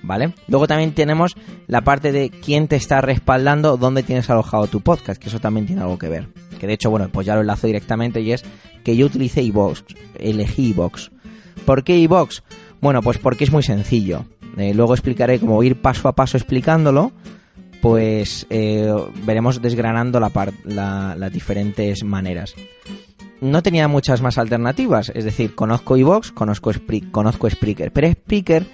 ¿Vale? 0.02 0.34
Luego 0.48 0.66
también 0.66 0.94
tenemos 0.94 1.36
la 1.68 1.82
parte 1.82 2.12
de 2.12 2.32
quién 2.32 2.68
te 2.68 2.78
está 2.78 3.02
respaldando, 3.02 3.78
dónde 3.78 4.02
tienes 4.02 4.28
alojado 4.32 4.66
tu 4.66 4.82
podcast, 4.82 5.22
que 5.22 5.30
eso 5.30 5.40
también 5.40 5.68
tiene 5.68 5.84
algo 5.84 6.00
que 6.00 6.10
ver. 6.10 6.30
Que 6.60 6.66
de 6.66 6.74
hecho, 6.74 6.90
bueno, 6.90 7.10
pues 7.12 7.28
ya 7.28 7.36
lo 7.36 7.42
enlazo 7.42 7.68
directamente 7.68 8.22
y 8.22 8.32
es 8.32 8.44
que 8.84 8.96
yo 8.96 9.06
utilicé 9.06 9.44
iVox, 9.44 9.84
elegí 10.18 10.70
iVox. 10.70 11.12
¿Por 11.66 11.84
qué 11.84 11.98
iVox? 11.98 12.42
Bueno, 12.82 13.02
pues 13.02 13.18
porque 13.18 13.44
es 13.44 13.52
muy 13.52 13.64
sencillo. 13.64 14.26
Eh, 14.58 14.74
luego 14.74 14.94
explicaré 14.94 15.40
cómo 15.40 15.62
ir 15.64 15.82
paso 15.82 16.08
a 16.08 16.16
paso 16.16 16.38
explicándolo. 16.38 17.12
Pues 17.82 18.48
eh, 18.50 18.92
veremos 19.24 19.62
desgranando 19.62 20.20
la 20.20 20.32
las 20.66 21.32
diferentes 21.32 22.04
maneras. 22.04 22.56
No 23.40 23.62
tenía 23.62 23.88
muchas 23.88 24.22
más 24.22 24.40
alternativas, 24.40 25.12
es 25.14 25.24
decir, 25.24 25.54
conozco 25.54 25.96
iVox, 25.96 26.32
conozco, 26.32 26.72
conozco 27.12 27.48
Spreaker, 27.48 27.92
pero 27.92 28.12
Spreaker 28.12 28.66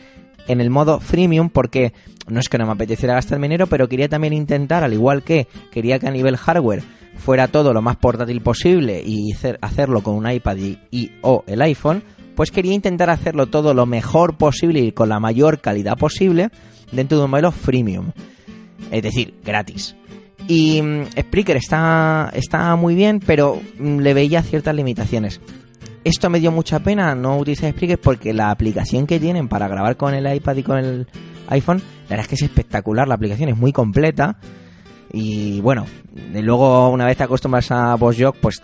en 0.48 0.62
el 0.62 0.70
modo 0.70 1.02
freemium 1.02 1.50
porque 1.50 1.92
no 2.28 2.40
es 2.40 2.48
que 2.48 2.58
no 2.58 2.66
me 2.66 2.72
apeteciera 2.72 3.16
gastar 3.16 3.42
dinero, 3.42 3.68
pero 3.68 3.90
quería 3.90 4.08
también 4.08 4.32
intentar, 4.32 4.86
al 4.86 4.94
igual 4.94 5.22
que 5.22 5.48
quería 5.70 6.00
que 6.00 6.08
a 6.08 6.12
nivel 6.12 6.38
hardware 6.38 6.82
fuera 7.18 7.50
todo 7.50 7.74
lo 7.74 7.82
más 7.82 7.98
portátil 7.98 8.42
posible 8.42 9.04
y 9.06 9.34
hacerlo 9.60 10.02
con 10.02 10.16
un 10.16 10.32
iPad 10.32 10.58
y 10.58 11.12
o 11.22 11.44
el 11.46 11.62
iPhone, 11.62 12.02
pues 12.36 12.52
quería 12.52 12.74
intentar 12.74 13.10
hacerlo 13.10 13.48
todo 13.48 13.74
lo 13.74 13.86
mejor 13.86 14.38
posible 14.38 14.80
y 14.80 14.92
con 14.92 15.10
la 15.10 15.20
mayor 15.20 15.62
calidad 15.62 15.98
posible 15.98 16.50
dentro 16.92 17.18
de 17.18 17.26
un 17.26 17.32
modelo 17.32 17.52
freemium. 17.52 18.12
Es 18.92 19.04
decir, 19.04 19.36
gratis. 19.44 19.96
Y 20.48 20.82
mm, 20.82 21.06
Spreaker 21.20 21.58
está, 21.58 22.32
está 22.34 22.76
muy 22.76 22.96
bien, 22.96 23.20
pero 23.26 23.62
mm, 23.80 24.00
le 24.00 24.14
veía 24.14 24.42
ciertas 24.44 24.76
limitaciones. 24.76 25.42
Esto 26.04 26.30
me 26.30 26.40
dio 26.40 26.52
mucha 26.52 26.80
pena 26.80 27.16
no 27.16 27.38
utilizar 27.38 27.72
Spreaker 27.72 28.00
porque 28.00 28.34
la 28.34 28.52
aplicación 28.52 29.08
que 29.08 29.20
tienen 29.20 29.48
para 29.48 29.68
grabar 29.68 29.96
con 29.96 30.14
el 30.14 30.34
iPad 30.34 30.56
y 30.58 30.64
con 30.64 30.78
el 30.78 31.08
iPhone, 31.48 31.78
la 31.78 32.10
verdad 32.10 32.24
es 32.24 32.28
que 32.28 32.36
es 32.36 32.42
espectacular, 32.42 33.08
la 33.08 33.16
aplicación 33.16 33.50
es 33.50 33.58
muy 33.58 33.72
completa. 33.72 34.38
Y 35.12 35.62
bueno, 35.62 35.86
luego 36.34 36.90
una 36.90 37.06
vez 37.06 37.18
te 37.18 37.24
acostumbras 37.24 37.72
a 37.72 37.96
BossJog, 37.96 38.36
pues 38.38 38.62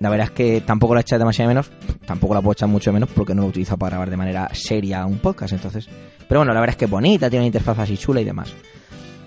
la 0.00 0.10
verdad 0.10 0.26
es 0.26 0.30
que 0.32 0.60
tampoco 0.60 0.94
la 0.94 1.00
echado 1.00 1.20
demasiado 1.20 1.48
menos, 1.48 1.70
tampoco 2.06 2.34
la 2.34 2.40
puedo 2.40 2.52
echar 2.52 2.68
mucho 2.68 2.92
menos 2.92 3.08
porque 3.14 3.34
no 3.34 3.42
lo 3.42 3.48
utilizo 3.48 3.76
para 3.76 3.90
grabar 3.90 4.10
de 4.10 4.16
manera 4.16 4.48
seria 4.52 5.04
un 5.06 5.18
podcast, 5.18 5.52
entonces. 5.52 5.88
Pero 6.28 6.40
bueno, 6.40 6.52
la 6.52 6.60
verdad 6.60 6.74
es 6.74 6.78
que 6.78 6.84
es 6.84 6.90
bonita, 6.90 7.30
tiene 7.30 7.42
una 7.44 7.46
interfaz 7.46 7.78
así 7.80 7.96
chula 7.96 8.20
y 8.20 8.24
demás. 8.24 8.52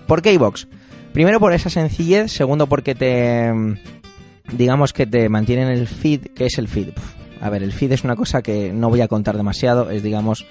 ¿Por 0.06 0.22
qué 0.22 0.32
iVox? 0.32 0.68
Primero 1.12 1.40
por 1.40 1.52
esa 1.52 1.68
sencillez, 1.68 2.32
segundo 2.32 2.66
porque 2.66 2.94
te 2.94 3.52
digamos 4.52 4.92
que 4.92 5.06
te 5.06 5.28
mantienen 5.28 5.68
el 5.68 5.86
feed, 5.86 6.28
¿qué 6.34 6.46
es 6.46 6.58
el 6.58 6.68
feed? 6.68 6.88
a 7.42 7.50
ver, 7.50 7.64
el 7.64 7.72
feed 7.72 7.92
es 7.92 8.04
una 8.04 8.14
cosa 8.14 8.40
que 8.40 8.72
no 8.72 8.88
voy 8.88 9.00
a 9.00 9.08
contar 9.08 9.36
demasiado, 9.36 9.90
es 9.90 10.02
digamos 10.02 10.46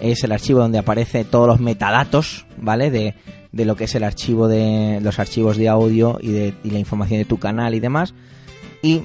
es 0.00 0.22
el 0.22 0.30
archivo 0.30 0.60
donde 0.60 0.78
aparece 0.78 1.24
todos 1.24 1.48
los 1.48 1.58
metadatos, 1.58 2.46
¿vale? 2.56 2.92
De, 2.92 3.16
de 3.50 3.64
lo 3.64 3.74
que 3.74 3.84
es 3.84 3.94
el 3.96 4.04
archivo 4.04 4.46
de 4.46 5.00
los 5.02 5.18
archivos 5.18 5.56
de 5.56 5.68
audio 5.68 6.18
y 6.22 6.30
de 6.30 6.54
y 6.62 6.70
la 6.70 6.78
información 6.78 7.18
de 7.18 7.24
tu 7.24 7.38
canal 7.38 7.74
y 7.74 7.80
demás. 7.80 8.14
Y 8.82 9.02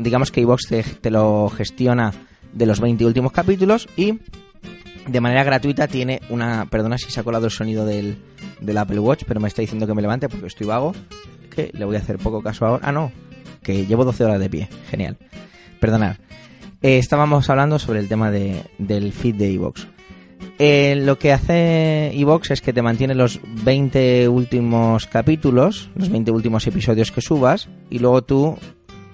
digamos 0.00 0.32
que 0.32 0.40
iVox 0.40 0.66
te, 1.00 1.10
lo 1.10 1.48
gestiona 1.50 2.12
de 2.52 2.66
los 2.66 2.80
20 2.80 3.04
últimos 3.06 3.32
capítulos 3.32 3.88
y 3.96 4.18
de 5.06 5.20
manera 5.20 5.44
gratuita 5.44 5.88
tiene 5.88 6.20
una... 6.30 6.66
Perdona 6.66 6.98
si 6.98 7.10
se 7.10 7.20
ha 7.20 7.22
colado 7.22 7.46
el 7.46 7.52
sonido 7.52 7.84
del, 7.84 8.18
del 8.60 8.78
Apple 8.78 8.98
Watch, 8.98 9.24
pero 9.26 9.40
me 9.40 9.48
está 9.48 9.62
diciendo 9.62 9.86
que 9.86 9.94
me 9.94 10.02
levante 10.02 10.28
porque 10.28 10.46
estoy 10.46 10.66
vago. 10.66 10.94
Que 11.50 11.70
le 11.74 11.84
voy 11.84 11.96
a 11.96 12.00
hacer 12.00 12.18
poco 12.18 12.42
caso 12.42 12.66
ahora. 12.66 12.86
Ah, 12.86 12.92
no, 12.92 13.10
que 13.62 13.86
llevo 13.86 14.04
12 14.04 14.24
horas 14.24 14.40
de 14.40 14.50
pie. 14.50 14.68
Genial. 14.90 15.16
Perdonad. 15.80 16.16
Eh, 16.82 16.98
estábamos 16.98 17.50
hablando 17.50 17.78
sobre 17.78 18.00
el 18.00 18.08
tema 18.08 18.30
de, 18.30 18.64
del 18.78 19.12
feed 19.12 19.34
de 19.34 19.50
iVoox. 19.52 19.86
Eh, 20.58 20.94
lo 20.96 21.18
que 21.18 21.32
hace 21.32 22.12
iVoox 22.14 22.50
es 22.50 22.60
que 22.60 22.72
te 22.72 22.82
mantiene 22.82 23.14
los 23.14 23.40
20 23.64 24.28
últimos 24.28 25.06
capítulos, 25.06 25.90
los 25.94 26.10
20 26.10 26.30
últimos 26.30 26.66
episodios 26.66 27.12
que 27.12 27.20
subas, 27.20 27.68
y 27.90 27.98
luego 27.98 28.22
tú 28.22 28.58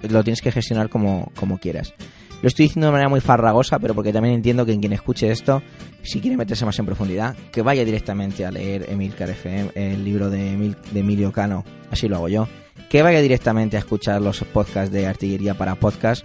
lo 0.03 0.23
tienes 0.25 0.43
que 0.43 0.53
gestionar 0.53 0.89
como, 0.89 1.31
como 1.37 1.59
quieras. 1.59 1.95
Lo 2.43 2.49
estoy 2.49 2.67
diciendo 2.67 2.87
de 2.87 2.93
manera 2.93 3.09
muy 3.09 3.21
farragosa, 3.21 3.79
pero 3.79 3.95
porque 3.95 4.13
también 4.13 4.35
entiendo 4.35 4.67
que 4.67 4.79
quien 4.79 4.93
escuche 4.93 5.31
esto, 5.31 5.63
si 6.03 6.21
quiere 6.21 6.37
meterse 6.37 6.67
más 6.67 6.79
en 6.79 6.87
profundidad, 6.87 7.35
que 7.51 7.63
vaya 7.63 7.85
directamente 7.85 8.45
a 8.45 8.51
leer 8.51 8.87
Emilcar 8.91 9.31
FM, 9.31 9.71
el 9.75 10.05
libro 10.05 10.29
de, 10.29 10.75
de 10.93 11.01
Emilio 11.01 11.33
Cano, 11.33 11.65
así 11.91 12.09
lo 12.09 12.17
hago 12.17 12.29
yo, 12.29 12.49
que 12.91 13.03
vaya 13.03 13.21
directamente 13.21 13.77
a 13.77 13.81
escuchar 13.81 14.21
los 14.21 14.41
podcasts 14.45 14.93
de 14.93 15.07
Artillería 15.07 15.55
para 15.55 15.77
Podcast. 15.77 16.25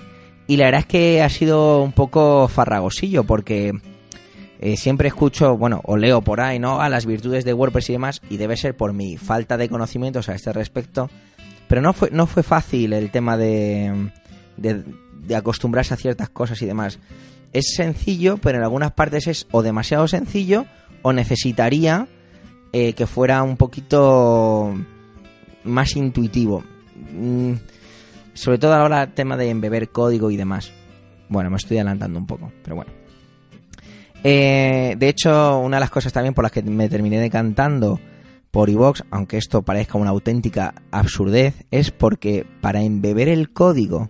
Y 0.47 0.57
la 0.57 0.65
verdad 0.65 0.81
es 0.81 0.87
que 0.87 1.21
ha 1.21 1.29
sido 1.29 1.81
un 1.81 1.93
poco 1.93 2.47
farragosillo 2.47 3.23
porque 3.23 3.71
eh, 4.59 4.77
siempre 4.77 5.07
escucho, 5.07 5.57
bueno, 5.57 5.81
o 5.85 5.95
leo 5.95 6.21
por 6.21 6.41
ahí, 6.41 6.59
¿no? 6.59 6.81
A 6.81 6.89
las 6.89 7.05
virtudes 7.05 7.45
de 7.45 7.53
WordPress 7.53 7.89
y 7.89 7.93
demás, 7.93 8.21
y 8.29 8.37
debe 8.37 8.57
ser 8.57 8.75
por 8.75 8.93
mi 8.93 9.17
falta 9.17 9.57
de 9.57 9.69
conocimientos 9.69 10.27
a 10.27 10.35
este 10.35 10.51
respecto. 10.51 11.09
Pero 11.69 11.83
no 11.83 11.93
fue, 11.93 12.09
no 12.11 12.25
fue 12.25 12.41
fácil 12.41 12.93
el 12.93 13.11
tema 13.11 13.37
de, 13.37 14.09
de, 14.57 15.35
acostumbrarse 15.35 15.93
a 15.93 15.97
ciertas 15.97 16.27
cosas 16.27 16.59
y 16.63 16.65
demás. 16.65 16.97
Es 17.53 17.75
sencillo, 17.75 18.37
pero 18.37 18.57
en 18.57 18.63
algunas 18.63 18.91
partes 18.91 19.27
es 19.27 19.47
o 19.51 19.61
demasiado 19.61 20.07
sencillo 20.07 20.65
o 21.03 21.13
necesitaría 21.13 22.07
eh, 22.73 22.93
que 22.93 23.05
fuera 23.05 23.43
un 23.43 23.55
poquito 23.55 24.75
más 25.63 25.95
intuitivo. 25.95 26.63
Mm, 27.13 27.53
sobre 28.33 28.57
todo 28.57 28.73
ahora 28.73 29.03
el 29.03 29.13
tema 29.13 29.37
de 29.37 29.51
embeber 29.51 29.89
código 29.89 30.31
y 30.31 30.37
demás. 30.37 30.71
Bueno, 31.29 31.51
me 31.51 31.57
estoy 31.57 31.77
adelantando 31.77 32.17
un 32.17 32.25
poco, 32.25 32.51
pero 32.63 32.77
bueno. 32.77 32.91
Eh, 34.23 34.95
de 34.97 35.07
hecho, 35.07 35.59
una 35.59 35.77
de 35.77 35.81
las 35.81 35.91
cosas 35.91 36.11
también 36.11 36.33
por 36.33 36.43
las 36.43 36.51
que 36.51 36.63
me 36.63 36.89
terminé 36.89 37.19
decantando 37.19 37.99
por 38.51 38.69
iVox, 38.69 39.03
aunque 39.11 39.37
esto 39.37 39.61
parezca 39.61 39.97
una 39.97 40.09
auténtica 40.09 40.73
absurdez, 40.91 41.65
es 41.71 41.91
porque 41.91 42.45
para 42.61 42.81
embeber 42.81 43.29
el 43.29 43.51
código 43.51 44.09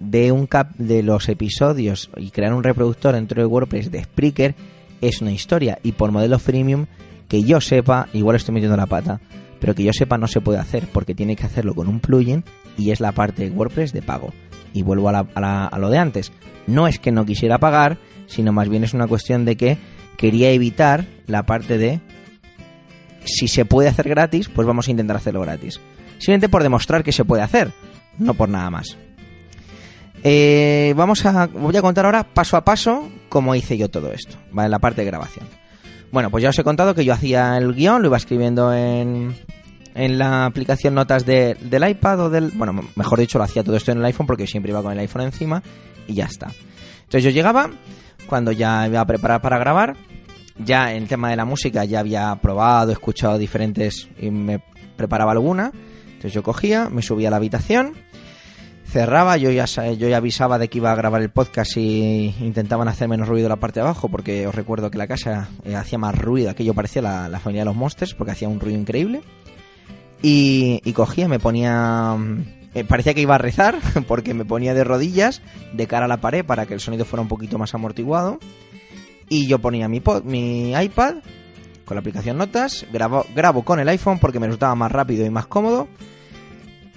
de 0.00 0.32
un 0.32 0.46
cap 0.46 0.74
de 0.76 1.02
los 1.02 1.28
episodios 1.28 2.10
y 2.16 2.30
crear 2.30 2.54
un 2.54 2.64
reproductor 2.64 3.14
dentro 3.14 3.40
de 3.40 3.46
WordPress 3.46 3.90
de 3.90 4.04
Spreaker 4.04 4.54
es 5.00 5.20
una 5.20 5.32
historia 5.32 5.78
y 5.82 5.92
por 5.92 6.12
modelo 6.12 6.38
freemium 6.38 6.86
que 7.28 7.42
yo 7.42 7.60
sepa, 7.60 8.08
igual 8.12 8.36
estoy 8.36 8.54
metiendo 8.54 8.76
la 8.76 8.86
pata, 8.86 9.20
pero 9.60 9.74
que 9.74 9.84
yo 9.84 9.92
sepa 9.92 10.18
no 10.18 10.26
se 10.26 10.40
puede 10.40 10.58
hacer 10.58 10.88
porque 10.92 11.14
tiene 11.14 11.36
que 11.36 11.46
hacerlo 11.46 11.74
con 11.74 11.88
un 11.88 12.00
plugin 12.00 12.44
y 12.76 12.90
es 12.90 13.00
la 13.00 13.12
parte 13.12 13.44
de 13.44 13.54
WordPress 13.54 13.92
de 13.92 14.02
pago. 14.02 14.32
Y 14.72 14.82
vuelvo 14.82 15.08
a 15.08 15.78
lo 15.78 15.90
de 15.90 15.98
antes. 15.98 16.30
No 16.66 16.86
es 16.86 16.98
que 16.98 17.10
no 17.10 17.24
quisiera 17.24 17.58
pagar, 17.58 17.98
sino 18.26 18.52
más 18.52 18.68
bien 18.68 18.84
es 18.84 18.94
una 18.94 19.06
cuestión 19.06 19.44
de 19.44 19.56
que 19.56 19.78
quería 20.16 20.50
evitar 20.50 21.06
la 21.26 21.44
parte 21.44 21.78
de 21.78 22.00
si 23.24 23.48
se 23.48 23.64
puede 23.64 23.88
hacer 23.88 24.08
gratis, 24.08 24.48
pues 24.48 24.66
vamos 24.66 24.88
a 24.88 24.90
intentar 24.90 25.16
hacerlo 25.16 25.40
gratis. 25.40 25.80
Simplemente 26.18 26.48
por 26.48 26.62
demostrar 26.62 27.04
que 27.04 27.12
se 27.12 27.24
puede 27.24 27.42
hacer, 27.42 27.72
no 28.18 28.34
por 28.34 28.48
nada 28.48 28.70
más. 28.70 28.96
Eh, 30.24 30.94
vamos 30.96 31.24
a, 31.26 31.46
voy 31.46 31.76
a 31.76 31.82
contar 31.82 32.04
ahora 32.04 32.24
paso 32.24 32.56
a 32.56 32.64
paso 32.64 33.08
cómo 33.28 33.54
hice 33.54 33.78
yo 33.78 33.88
todo 33.88 34.12
esto, 34.12 34.36
¿vale? 34.50 34.68
La 34.68 34.80
parte 34.80 35.02
de 35.02 35.06
grabación. 35.06 35.46
Bueno, 36.10 36.30
pues 36.30 36.42
ya 36.42 36.50
os 36.50 36.58
he 36.58 36.64
contado 36.64 36.94
que 36.94 37.04
yo 37.04 37.12
hacía 37.12 37.56
el 37.58 37.74
guion, 37.74 38.02
lo 38.02 38.08
iba 38.08 38.16
escribiendo 38.16 38.74
en, 38.74 39.36
en 39.94 40.18
la 40.18 40.46
aplicación 40.46 40.94
notas 40.94 41.26
del 41.26 41.88
iPad 41.88 42.20
o 42.20 42.30
del... 42.30 42.50
Bueno, 42.52 42.82
mejor 42.96 43.18
dicho, 43.20 43.38
lo 43.38 43.44
hacía 43.44 43.62
todo 43.62 43.76
esto 43.76 43.92
en 43.92 43.98
el 43.98 44.04
iPhone 44.06 44.26
porque 44.26 44.46
siempre 44.46 44.70
iba 44.70 44.82
con 44.82 44.92
el 44.92 44.98
iPhone 44.98 45.22
encima 45.22 45.62
y 46.06 46.14
ya 46.14 46.24
está. 46.24 46.48
Entonces 47.00 47.24
yo 47.24 47.30
llegaba, 47.30 47.70
cuando 48.28 48.52
ya 48.52 48.86
iba 48.86 49.00
a 49.00 49.06
preparar 49.06 49.40
para 49.40 49.58
grabar. 49.58 49.96
Ya 50.64 50.92
en 50.92 51.02
el 51.02 51.08
tema 51.08 51.30
de 51.30 51.36
la 51.36 51.44
música 51.44 51.84
ya 51.84 52.00
había 52.00 52.34
probado, 52.36 52.92
escuchado 52.92 53.38
diferentes 53.38 54.08
y 54.20 54.30
me 54.30 54.60
preparaba 54.96 55.32
alguna. 55.32 55.72
Entonces 56.06 56.32
yo 56.32 56.42
cogía, 56.42 56.88
me 56.88 57.02
subía 57.02 57.28
a 57.28 57.30
la 57.30 57.36
habitación, 57.36 57.94
cerraba, 58.84 59.36
yo 59.36 59.50
ya, 59.50 59.66
yo 59.66 60.08
ya 60.08 60.16
avisaba 60.16 60.58
de 60.58 60.68
que 60.68 60.78
iba 60.78 60.90
a 60.90 60.96
grabar 60.96 61.22
el 61.22 61.30
podcast 61.30 61.76
y 61.76 62.34
intentaban 62.40 62.88
hacer 62.88 63.06
menos 63.08 63.28
ruido 63.28 63.48
la 63.48 63.56
parte 63.56 63.80
de 63.80 63.86
abajo 63.86 64.08
porque 64.08 64.46
os 64.46 64.54
recuerdo 64.54 64.90
que 64.90 64.98
la 64.98 65.06
casa 65.06 65.48
eh, 65.64 65.76
hacía 65.76 65.98
más 65.98 66.18
ruido, 66.18 66.50
aquello 66.50 66.74
parecía 66.74 67.02
la, 67.02 67.28
la, 67.28 67.38
familia 67.38 67.62
de 67.62 67.66
los 67.66 67.76
monsters 67.76 68.14
porque 68.14 68.32
hacía 68.32 68.48
un 68.48 68.58
ruido 68.58 68.80
increíble. 68.80 69.22
Y, 70.20 70.92
cogía, 70.94 71.28
me 71.28 71.38
ponía 71.38 72.16
eh, 72.74 72.84
parecía 72.84 73.14
que 73.14 73.20
iba 73.20 73.36
a 73.36 73.38
rezar 73.38 73.78
porque 74.08 74.34
me 74.34 74.44
ponía 74.44 74.74
de 74.74 74.84
rodillas 74.84 75.42
de 75.72 75.86
cara 75.86 76.06
a 76.06 76.08
la 76.08 76.16
pared 76.20 76.44
para 76.44 76.66
que 76.66 76.74
el 76.74 76.80
sonido 76.80 77.04
fuera 77.04 77.22
un 77.22 77.28
poquito 77.28 77.58
más 77.58 77.74
amortiguado. 77.74 78.38
Y 79.28 79.46
yo 79.46 79.58
ponía 79.58 79.88
mi, 79.88 80.02
mi 80.24 80.72
iPad 80.72 81.16
con 81.84 81.94
la 81.94 82.00
aplicación 82.00 82.36
Notas, 82.36 82.86
grabo, 82.92 83.24
grabo 83.34 83.64
con 83.64 83.80
el 83.80 83.88
iPhone 83.88 84.18
porque 84.18 84.38
me 84.38 84.46
resultaba 84.46 84.74
más 84.74 84.92
rápido 84.92 85.24
y 85.24 85.30
más 85.30 85.46
cómodo. 85.46 85.88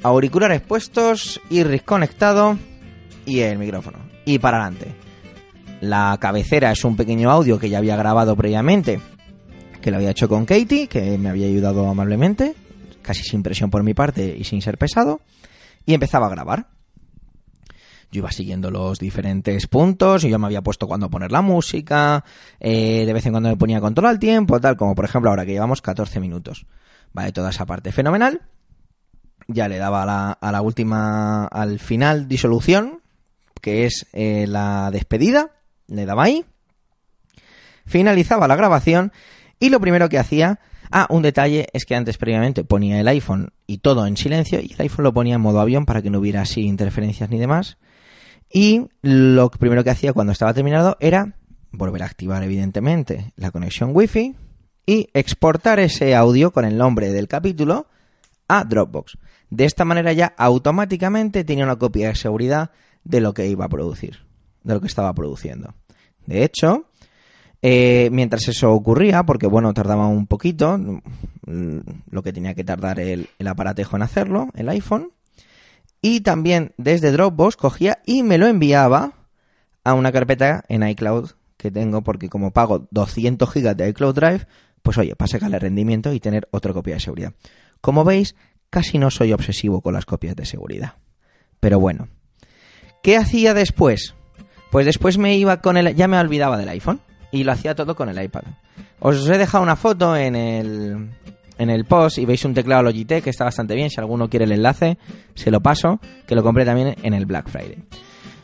Auriculares 0.03 0.61
puestos, 0.61 1.39
iris 1.49 1.83
conectado 1.83 2.57
y 3.25 3.39
el 3.39 3.57
micrófono. 3.57 3.99
Y 4.25 4.39
para 4.39 4.57
adelante. 4.57 4.93
La 5.81 6.17
cabecera 6.19 6.71
es 6.71 6.83
un 6.83 6.95
pequeño 6.95 7.31
audio 7.31 7.57
que 7.57 7.69
ya 7.69 7.79
había 7.79 7.95
grabado 7.95 8.35
previamente, 8.35 8.99
que 9.81 9.89
lo 9.89 9.97
había 9.97 10.11
hecho 10.11 10.29
con 10.29 10.45
Katie, 10.45 10.87
que 10.87 11.17
me 11.17 11.29
había 11.29 11.47
ayudado 11.47 11.87
amablemente, 11.87 12.53
casi 13.01 13.23
sin 13.23 13.41
presión 13.41 13.71
por 13.71 13.83
mi 13.83 13.93
parte 13.93 14.35
y 14.37 14.43
sin 14.43 14.61
ser 14.61 14.77
pesado 14.77 15.21
y 15.85 15.93
empezaba 15.93 16.27
a 16.27 16.29
grabar. 16.29 16.67
Yo 18.11 18.19
iba 18.19 18.31
siguiendo 18.31 18.69
los 18.71 18.99
diferentes 18.99 19.67
puntos 19.67 20.23
y 20.23 20.29
yo 20.29 20.37
me 20.37 20.47
había 20.47 20.61
puesto 20.61 20.87
cuando 20.87 21.09
poner 21.09 21.31
la 21.31 21.41
música, 21.41 22.23
eh, 22.59 23.05
de 23.05 23.13
vez 23.13 23.25
en 23.25 23.31
cuando 23.31 23.49
me 23.49 23.57
ponía 23.57 23.79
control 23.79 24.07
al 24.07 24.19
tiempo, 24.19 24.59
tal 24.59 24.75
como 24.75 24.95
por 24.95 25.05
ejemplo 25.05 25.29
ahora 25.29 25.45
que 25.45 25.53
llevamos 25.53 25.81
14 25.81 26.19
minutos. 26.19 26.65
Vale, 27.13 27.31
toda 27.31 27.49
esa 27.49 27.65
parte 27.65 27.91
fenomenal. 27.91 28.41
Ya 29.47 29.67
le 29.67 29.77
daba 29.77 30.03
a 30.33 30.51
la, 30.51 30.61
última, 30.61 31.45
al 31.45 31.79
final 31.79 32.27
disolución, 32.27 33.01
que 33.59 33.85
es 33.85 34.07
eh, 34.13 34.45
la 34.47 34.91
despedida, 34.91 35.51
le 35.87 36.05
daba 36.05 36.23
ahí. 36.23 36.45
Finalizaba 37.85 38.47
la 38.47 38.55
grabación 38.55 39.11
y 39.59 39.69
lo 39.69 39.79
primero 39.79 40.07
que 40.09 40.19
hacía 40.19 40.59
Ah, 40.93 41.07
un 41.09 41.21
detalle 41.21 41.67
es 41.71 41.85
que 41.85 41.95
antes 41.95 42.17
previamente 42.17 42.65
ponía 42.65 42.99
el 42.99 43.07
iPhone 43.07 43.53
y 43.65 43.77
todo 43.77 44.05
en 44.05 44.17
silencio 44.17 44.59
y 44.59 44.73
el 44.73 44.81
iPhone 44.81 45.05
lo 45.05 45.13
ponía 45.13 45.35
en 45.35 45.41
modo 45.41 45.61
avión 45.61 45.85
para 45.85 46.01
que 46.01 46.09
no 46.09 46.19
hubiera 46.19 46.41
así 46.41 46.63
interferencias 46.63 47.29
ni 47.29 47.39
demás. 47.39 47.77
Y 48.53 48.87
lo 49.01 49.49
primero 49.49 49.83
que 49.83 49.89
hacía 49.91 50.13
cuando 50.13 50.33
estaba 50.33 50.53
terminado 50.53 50.97
era 50.99 51.35
volver 51.71 52.03
a 52.03 52.07
activar 52.07 52.43
evidentemente 52.43 53.31
la 53.37 53.51
conexión 53.51 53.91
Wi-Fi 53.93 54.35
y 54.85 55.07
exportar 55.13 55.79
ese 55.79 56.15
audio 56.15 56.51
con 56.51 56.65
el 56.65 56.77
nombre 56.77 57.11
del 57.11 57.27
capítulo 57.27 57.87
a 58.47 58.63
Dropbox. 58.65 59.17
De 59.49 59.65
esta 59.65 59.85
manera 59.85 60.11
ya 60.13 60.33
automáticamente 60.37 61.43
tenía 61.43 61.63
una 61.63 61.77
copia 61.77 62.09
de 62.09 62.15
seguridad 62.15 62.71
de 63.03 63.21
lo 63.21 63.33
que 63.33 63.47
iba 63.47 63.65
a 63.65 63.69
producir, 63.69 64.19
de 64.63 64.73
lo 64.73 64.81
que 64.81 64.87
estaba 64.87 65.13
produciendo. 65.13 65.73
De 66.25 66.43
hecho, 66.43 66.85
Eh, 67.63 68.09
mientras 68.11 68.47
eso 68.47 68.71
ocurría, 68.71 69.21
porque 69.21 69.45
bueno, 69.45 69.71
tardaba 69.71 70.07
un 70.07 70.25
poquito, 70.25 70.79
lo 71.45 72.23
que 72.23 72.33
tenía 72.33 72.55
que 72.55 72.63
tardar 72.63 72.99
el 72.99 73.27
aparatejo 73.47 73.95
en 73.95 74.01
hacerlo, 74.01 74.49
el 74.55 74.67
iPhone, 74.69 75.11
y 76.01 76.21
también 76.21 76.73
desde 76.77 77.11
Dropbox 77.11 77.55
cogía 77.55 77.99
y 78.05 78.23
me 78.23 78.37
lo 78.37 78.47
enviaba 78.47 79.13
a 79.83 79.93
una 79.93 80.11
carpeta 80.11 80.63
en 80.67 80.87
iCloud 80.87 81.31
que 81.57 81.71
tengo, 81.71 82.01
porque 82.01 82.29
como 82.29 82.51
pago 82.51 82.87
200 82.91 83.51
gigas 83.51 83.77
de 83.77 83.89
iCloud 83.89 84.15
Drive, 84.15 84.47
pues 84.81 84.97
oye, 84.97 85.15
para 85.15 85.27
sacarle 85.27 85.59
rendimiento 85.59 86.11
y 86.11 86.19
tener 86.19 86.47
otra 86.51 86.73
copia 86.73 86.95
de 86.95 86.99
seguridad. 86.99 87.33
Como 87.81 88.03
veis, 88.03 88.35
casi 88.69 88.97
no 88.97 89.11
soy 89.11 89.31
obsesivo 89.31 89.81
con 89.81 89.93
las 89.93 90.05
copias 90.05 90.35
de 90.35 90.45
seguridad. 90.45 90.95
Pero 91.59 91.79
bueno, 91.79 92.07
¿qué 93.03 93.17
hacía 93.17 93.53
después? 93.53 94.15
Pues 94.71 94.85
después 94.85 95.17
me 95.17 95.35
iba 95.37 95.61
con 95.61 95.77
el... 95.77 95.95
ya 95.95 96.07
me 96.07 96.17
olvidaba 96.17 96.57
del 96.57 96.69
iPhone 96.69 97.01
y 97.31 97.43
lo 97.43 97.51
hacía 97.51 97.75
todo 97.75 97.95
con 97.95 98.09
el 98.09 98.21
iPad. 98.21 98.43
Os 98.99 99.27
he 99.27 99.37
dejado 99.37 99.63
una 99.63 99.75
foto 99.75 100.15
en 100.15 100.35
el, 100.35 101.09
en 101.61 101.69
el 101.69 101.85
post 101.85 102.17
y 102.17 102.25
veis 102.25 102.43
un 102.43 102.55
teclado 102.55 102.81
Logitech 102.81 103.23
que 103.23 103.29
está 103.29 103.43
bastante 103.43 103.75
bien. 103.75 103.91
Si 103.91 103.99
alguno 103.99 104.29
quiere 104.29 104.45
el 104.45 104.51
enlace, 104.51 104.97
se 105.35 105.51
lo 105.51 105.61
paso, 105.61 105.99
que 106.25 106.33
lo 106.33 106.41
compré 106.41 106.65
también 106.65 106.95
en 107.03 107.13
el 107.13 107.27
Black 107.27 107.49
Friday. 107.49 107.77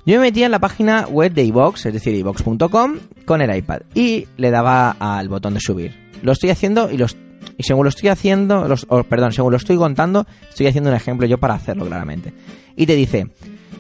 Yo 0.06 0.20
me 0.20 0.28
metía 0.28 0.46
en 0.46 0.52
la 0.52 0.60
página 0.60 1.08
web 1.08 1.34
de 1.34 1.44
iVox, 1.46 1.88
es 1.88 1.94
decir, 1.94 2.14
iVox.com, 2.14 2.98
con 3.26 3.42
el 3.42 3.54
iPad 3.56 3.82
y 3.96 4.28
le 4.38 4.52
daba 4.52 4.92
al 5.00 5.30
botón 5.30 5.56
de 5.56 5.60
subir. 5.60 5.96
Lo 6.22 6.32
estoy 6.32 6.52
haciendo 6.52 6.92
y 6.92 6.98
los 6.98 7.18
y 7.58 7.64
según 7.64 7.86
lo 7.86 7.90
estoy 7.90 8.10
haciendo, 8.10 8.68
los, 8.68 8.86
perdón, 9.10 9.32
según 9.32 9.52
lo 9.52 9.58
estoy 9.58 9.78
contando, 9.78 10.28
estoy 10.48 10.68
haciendo 10.68 10.92
un 10.92 10.96
ejemplo 10.96 11.26
yo 11.26 11.40
para 11.40 11.56
hacerlo 11.56 11.86
claramente. 11.88 12.34
Y 12.76 12.86
te 12.86 12.96
dice, 12.96 13.32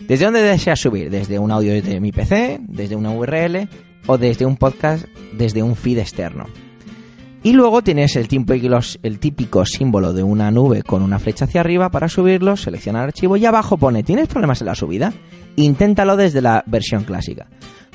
¿desde 0.08 0.25
dónde 0.25 0.41
deseas 0.41 0.79
subir? 0.79 1.12
¿Desde 1.12 1.38
un 1.38 1.51
audio 1.51 1.74
desde 1.74 2.00
mi 2.00 2.12
PC? 2.12 2.60
¿Desde 2.67 2.96
una 2.96 3.12
URL? 3.12 3.70
¿O 4.08 4.17
desde 4.17 4.48
un 4.48 4.58
podcast? 4.58 5.06
¿Desde 5.34 5.62
un 5.62 5.75
feed 5.75 6.00
externo? 6.00 6.48
Y 7.44 7.53
luego 7.53 7.82
tienes 7.82 8.15
el 8.15 8.27
típico, 8.27 8.79
el 9.03 9.20
típico 9.20 9.65
símbolo 9.65 10.12
de 10.13 10.24
una 10.24 10.51
nube 10.51 10.84
con 10.84 11.01
una 11.01 11.20
flecha 11.20 11.46
hacia 11.46 11.62
arriba 11.62 11.89
para 11.89 12.10
subirlo, 12.10 12.58
seleccionar 12.58 13.06
archivo 13.06 13.38
y 13.38 13.46
abajo 13.46 13.77
pone, 13.77 14.03
¿tienes 14.03 14.27
problemas 14.27 14.62
en 14.62 14.67
la 14.67 14.75
subida? 14.75 15.13
Inténtalo 15.56 16.17
desde 16.17 16.41
la 16.41 16.63
versión 16.67 17.03
clásica. 17.03 17.48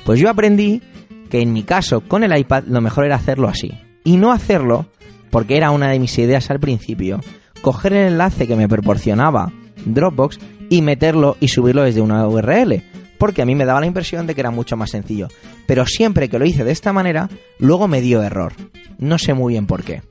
Pues 0.05 0.19
yo 0.19 0.29
aprendí 0.29 0.81
que 1.29 1.41
en 1.41 1.53
mi 1.53 1.63
caso 1.63 2.01
con 2.01 2.23
el 2.23 2.37
iPad 2.37 2.63
lo 2.67 2.81
mejor 2.81 3.05
era 3.05 3.15
hacerlo 3.15 3.47
así. 3.47 3.71
Y 4.03 4.17
no 4.17 4.31
hacerlo 4.31 4.87
porque 5.29 5.57
era 5.57 5.71
una 5.71 5.89
de 5.89 5.99
mis 5.99 6.17
ideas 6.19 6.49
al 6.51 6.59
principio, 6.59 7.19
coger 7.61 7.93
el 7.93 8.13
enlace 8.13 8.47
que 8.47 8.55
me 8.55 8.69
proporcionaba 8.69 9.51
Dropbox 9.85 10.39
y 10.69 10.81
meterlo 10.81 11.37
y 11.39 11.47
subirlo 11.47 11.83
desde 11.83 12.01
una 12.01 12.27
URL, 12.27 12.83
porque 13.23 13.41
a 13.41 13.45
mí 13.45 13.55
me 13.55 13.63
daba 13.63 13.79
la 13.79 13.85
impresión 13.85 14.27
de 14.27 14.35
que 14.35 14.41
era 14.41 14.51
mucho 14.51 14.75
más 14.75 14.89
sencillo. 14.89 15.29
Pero 15.65 15.85
siempre 15.85 16.27
que 16.27 16.37
lo 16.37 16.45
hice 16.45 16.65
de 16.65 16.73
esta 16.73 16.91
manera, 16.91 17.29
luego 17.57 17.87
me 17.87 18.01
dio 18.01 18.21
error. 18.21 18.51
No 18.97 19.17
sé 19.17 19.33
muy 19.33 19.53
bien 19.53 19.65
por 19.65 19.81
qué. 19.81 20.01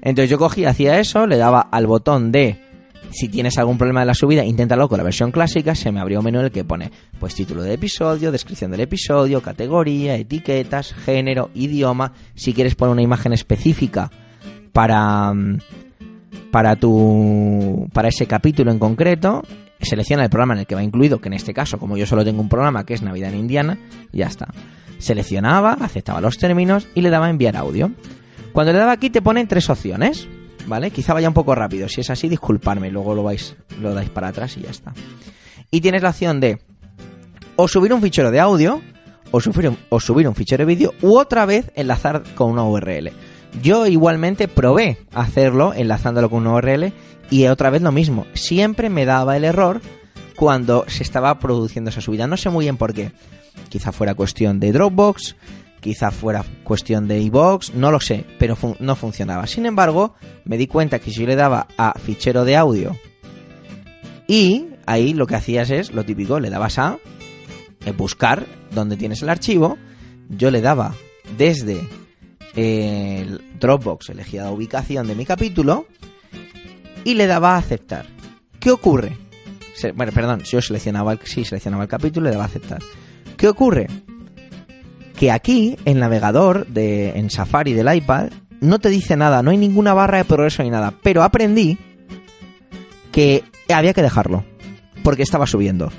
Entonces 0.00 0.30
yo 0.30 0.38
cogía, 0.38 0.70
hacía 0.70 0.98
eso, 0.98 1.26
le 1.26 1.36
daba 1.36 1.60
al 1.60 1.86
botón 1.86 2.32
de 2.32 2.58
si 3.10 3.28
tienes 3.28 3.58
algún 3.58 3.76
problema 3.76 4.00
de 4.00 4.06
la 4.06 4.14
subida, 4.14 4.46
inténtalo 4.46 4.88
con 4.88 4.96
la 4.96 5.04
versión 5.04 5.30
clásica, 5.30 5.74
se 5.74 5.92
me 5.92 6.00
abrió 6.00 6.20
un 6.20 6.24
menú 6.24 6.38
en 6.38 6.46
el 6.46 6.50
que 6.50 6.64
pone 6.64 6.90
pues 7.18 7.34
título 7.34 7.62
del 7.62 7.72
episodio, 7.72 8.32
descripción 8.32 8.70
del 8.70 8.80
episodio, 8.80 9.42
categoría, 9.42 10.16
etiquetas, 10.16 10.94
género, 10.94 11.50
idioma, 11.52 12.14
si 12.34 12.54
quieres 12.54 12.76
poner 12.76 12.92
una 12.92 13.02
imagen 13.02 13.34
específica 13.34 14.10
para 14.72 15.34
mm, 15.34 15.58
para 16.50 16.76
tu 16.76 17.90
para 17.92 18.08
ese 18.08 18.24
capítulo 18.24 18.72
en 18.72 18.78
concreto, 18.78 19.42
selecciona 19.86 20.24
el 20.24 20.30
programa 20.30 20.54
en 20.54 20.60
el 20.60 20.66
que 20.66 20.74
va 20.74 20.82
incluido, 20.82 21.20
que 21.20 21.28
en 21.28 21.34
este 21.34 21.54
caso, 21.54 21.78
como 21.78 21.96
yo 21.96 22.06
solo 22.06 22.24
tengo 22.24 22.40
un 22.40 22.48
programa 22.48 22.84
que 22.84 22.94
es 22.94 23.02
Navidad 23.02 23.32
en 23.32 23.38
Indiana, 23.40 23.78
ya 24.12 24.26
está. 24.26 24.48
Seleccionaba, 24.98 25.72
aceptaba 25.80 26.20
los 26.20 26.36
términos 26.38 26.88
y 26.94 27.00
le 27.00 27.10
daba 27.10 27.30
enviar 27.30 27.56
audio. 27.56 27.90
Cuando 28.52 28.72
le 28.72 28.78
daba 28.78 28.92
aquí 28.92 29.10
te 29.10 29.22
ponen 29.22 29.48
tres 29.48 29.70
opciones. 29.70 30.28
¿vale? 30.66 30.90
Quizá 30.90 31.12
vaya 31.12 31.28
un 31.28 31.34
poco 31.34 31.54
rápido. 31.54 31.88
Si 31.88 32.00
es 32.00 32.10
así, 32.10 32.28
disculparme, 32.28 32.90
luego 32.90 33.14
lo 33.14 33.22
vais, 33.22 33.56
lo 33.80 33.94
dais 33.94 34.10
para 34.10 34.28
atrás 34.28 34.56
y 34.56 34.62
ya 34.62 34.70
está. 34.70 34.92
Y 35.70 35.80
tienes 35.80 36.02
la 36.02 36.10
opción 36.10 36.40
de 36.40 36.58
o 37.56 37.68
subir 37.68 37.92
un 37.92 38.00
fichero 38.00 38.30
de 38.30 38.40
audio, 38.40 38.80
o 39.30 39.40
subir 39.40 39.68
un, 39.68 39.78
o 39.90 40.00
subir 40.00 40.26
un 40.26 40.34
fichero 40.34 40.64
de 40.64 40.74
vídeo, 40.74 40.94
u 41.02 41.18
otra 41.18 41.44
vez 41.44 41.70
enlazar 41.74 42.22
con 42.34 42.50
una 42.50 42.64
URL. 42.64 43.12
Yo 43.62 43.86
igualmente 43.86 44.48
probé 44.48 44.98
hacerlo 45.12 45.74
enlazándolo 45.74 46.30
con 46.30 46.46
una 46.46 46.54
URL 46.54 46.92
y 47.30 47.46
otra 47.46 47.70
vez 47.70 47.82
lo 47.82 47.92
mismo. 47.92 48.26
Siempre 48.34 48.90
me 48.90 49.04
daba 49.04 49.36
el 49.36 49.44
error 49.44 49.80
cuando 50.36 50.84
se 50.88 51.02
estaba 51.02 51.38
produciendo 51.38 51.90
esa 51.90 52.00
subida. 52.00 52.26
No 52.26 52.36
sé 52.36 52.48
muy 52.50 52.64
bien 52.64 52.76
por 52.76 52.94
qué. 52.94 53.12
Quizá 53.68 53.92
fuera 53.92 54.14
cuestión 54.14 54.60
de 54.60 54.72
Dropbox, 54.72 55.36
quizá 55.80 56.10
fuera 56.10 56.44
cuestión 56.64 57.08
de 57.08 57.20
iBox, 57.20 57.74
no 57.74 57.90
lo 57.90 58.00
sé, 58.00 58.24
pero 58.38 58.56
no 58.78 58.96
funcionaba. 58.96 59.46
Sin 59.46 59.66
embargo, 59.66 60.14
me 60.44 60.56
di 60.56 60.66
cuenta 60.66 60.98
que 60.98 61.10
si 61.10 61.20
yo 61.20 61.26
le 61.26 61.36
daba 61.36 61.66
a 61.76 61.98
fichero 61.98 62.44
de 62.44 62.56
audio 62.56 62.96
y 64.26 64.68
ahí 64.86 65.12
lo 65.12 65.26
que 65.26 65.34
hacías 65.34 65.70
es 65.70 65.92
lo 65.92 66.04
típico, 66.04 66.40
le 66.40 66.50
dabas 66.50 66.78
a 66.78 66.98
eh, 67.84 67.92
buscar 67.92 68.46
donde 68.72 68.96
tienes 68.96 69.22
el 69.22 69.28
archivo, 69.28 69.76
yo 70.28 70.50
le 70.50 70.60
daba 70.60 70.94
desde 71.36 71.80
Dropbox, 72.54 74.10
elegía 74.10 74.44
la 74.44 74.50
ubicación 74.50 75.06
de 75.06 75.14
mi 75.14 75.24
capítulo 75.24 75.86
y 77.04 77.14
le 77.14 77.26
daba 77.26 77.54
a 77.54 77.58
aceptar. 77.58 78.06
¿Qué 78.58 78.70
ocurre? 78.70 79.16
bueno, 79.94 80.12
perdón, 80.12 80.44
si 80.44 80.52
yo 80.52 80.60
seleccionaba 80.60 81.12
el, 81.12 81.20
seleccionaba 81.20 81.84
el 81.84 81.88
capítulo, 81.88 82.26
le 82.26 82.32
daba 82.32 82.44
a 82.44 82.48
aceptar. 82.48 82.80
¿Qué 83.36 83.48
ocurre? 83.48 83.86
que 85.20 85.30
aquí, 85.30 85.76
el 85.84 85.98
navegador 85.98 86.66
de, 86.68 87.10
en 87.10 87.28
Safari 87.28 87.74
del 87.74 87.94
iPad, 87.94 88.30
no 88.62 88.78
te 88.78 88.88
dice 88.88 89.18
nada, 89.18 89.42
no 89.42 89.50
hay 89.50 89.58
ninguna 89.58 89.92
barra 89.92 90.16
de 90.16 90.24
progreso 90.24 90.62
ni 90.62 90.70
nada, 90.70 90.94
pero 91.02 91.22
aprendí 91.22 91.76
que 93.12 93.44
había 93.68 93.92
que 93.92 94.00
dejarlo, 94.00 94.44
porque 95.04 95.22
estaba 95.22 95.46
subiendo. 95.46 95.92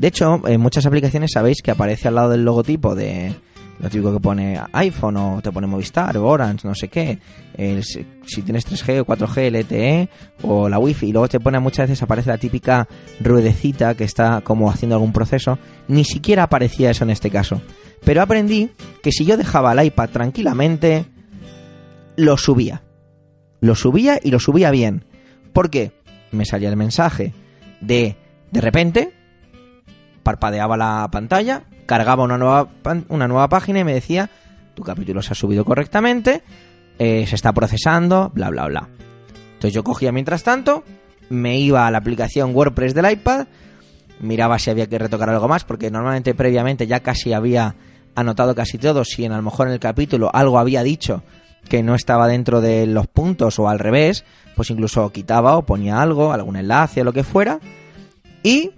De 0.00 0.08
hecho, 0.08 0.42
en 0.48 0.60
muchas 0.60 0.84
aplicaciones 0.84 1.30
sabéis 1.32 1.62
que 1.62 1.70
aparece 1.70 2.08
al 2.08 2.16
lado 2.16 2.30
del 2.30 2.44
logotipo 2.44 2.96
de 2.96 3.36
lo 3.80 3.88
típico 3.88 4.12
que 4.12 4.20
pone 4.20 4.60
iPhone 4.72 5.16
o 5.16 5.40
te 5.42 5.52
pone 5.52 5.66
Movistar 5.66 6.16
o 6.16 6.26
Orange, 6.26 6.66
no 6.66 6.74
sé 6.74 6.88
qué, 6.88 7.18
si 7.56 8.42
tienes 8.42 8.66
3G 8.66 9.00
o 9.00 9.06
4G, 9.06 9.50
LTE 9.50 10.08
o 10.42 10.68
la 10.68 10.78
Wi-Fi, 10.78 11.08
y 11.08 11.12
luego 11.12 11.28
te 11.28 11.40
pone 11.40 11.58
muchas 11.60 11.88
veces 11.88 12.02
aparece 12.02 12.30
la 12.30 12.38
típica 12.38 12.88
ruedecita 13.20 13.94
que 13.94 14.04
está 14.04 14.40
como 14.40 14.70
haciendo 14.70 14.96
algún 14.96 15.12
proceso, 15.12 15.58
ni 15.86 16.04
siquiera 16.04 16.44
aparecía 16.44 16.90
eso 16.90 17.04
en 17.04 17.10
este 17.10 17.30
caso. 17.30 17.60
Pero 18.04 18.22
aprendí 18.22 18.70
que 19.02 19.12
si 19.12 19.24
yo 19.24 19.36
dejaba 19.36 19.72
el 19.72 19.86
iPad 19.86 20.10
tranquilamente, 20.10 21.06
lo 22.16 22.36
subía. 22.36 22.82
Lo 23.60 23.74
subía 23.74 24.20
y 24.22 24.30
lo 24.30 24.38
subía 24.38 24.70
bien. 24.70 25.04
Porque 25.52 25.92
me 26.30 26.44
salía 26.44 26.68
el 26.68 26.76
mensaje 26.76 27.32
de 27.80 28.16
de 28.50 28.60
repente, 28.60 29.12
parpadeaba 30.22 30.76
la 30.76 31.08
pantalla, 31.10 31.64
cargaba 31.88 32.22
una 32.22 32.36
nueva, 32.36 32.68
una 33.08 33.26
nueva 33.26 33.48
página 33.48 33.80
y 33.80 33.84
me 33.84 33.94
decía, 33.94 34.28
tu 34.74 34.82
capítulo 34.82 35.22
se 35.22 35.32
ha 35.32 35.34
subido 35.34 35.64
correctamente, 35.64 36.42
eh, 36.98 37.24
se 37.26 37.34
está 37.34 37.54
procesando, 37.54 38.30
bla, 38.34 38.50
bla, 38.50 38.66
bla. 38.66 38.88
Entonces 39.54 39.72
yo 39.72 39.82
cogía 39.82 40.12
mientras 40.12 40.42
tanto, 40.42 40.84
me 41.30 41.58
iba 41.58 41.86
a 41.86 41.90
la 41.90 41.96
aplicación 41.96 42.54
WordPress 42.54 42.92
del 42.92 43.10
iPad, 43.10 43.46
miraba 44.20 44.58
si 44.58 44.68
había 44.68 44.86
que 44.86 44.98
retocar 44.98 45.30
algo 45.30 45.48
más, 45.48 45.64
porque 45.64 45.90
normalmente 45.90 46.34
previamente 46.34 46.86
ya 46.86 47.00
casi 47.00 47.32
había 47.32 47.74
anotado 48.14 48.54
casi 48.54 48.76
todo, 48.76 49.02
si 49.06 49.24
en 49.24 49.32
a 49.32 49.38
lo 49.38 49.42
mejor 49.42 49.68
en 49.68 49.72
el 49.72 49.80
capítulo 49.80 50.30
algo 50.34 50.58
había 50.58 50.82
dicho 50.82 51.22
que 51.70 51.82
no 51.82 51.94
estaba 51.94 52.28
dentro 52.28 52.60
de 52.60 52.86
los 52.86 53.06
puntos 53.06 53.58
o 53.58 53.66
al 53.66 53.78
revés, 53.78 54.26
pues 54.54 54.68
incluso 54.68 55.10
quitaba 55.10 55.56
o 55.56 55.64
ponía 55.64 56.02
algo, 56.02 56.34
algún 56.34 56.56
enlace 56.56 57.00
o 57.00 57.04
lo 57.04 57.14
que 57.14 57.24
fuera, 57.24 57.60
y 58.42 58.72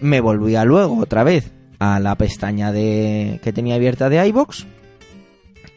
me 0.00 0.20
volvía 0.20 0.64
luego 0.64 0.98
otra 1.00 1.24
vez 1.24 1.50
a 1.84 2.00
la 2.00 2.14
pestaña 2.16 2.72
de 2.72 3.40
que 3.42 3.52
tenía 3.52 3.74
abierta 3.74 4.08
de 4.08 4.26
iBox, 4.28 4.64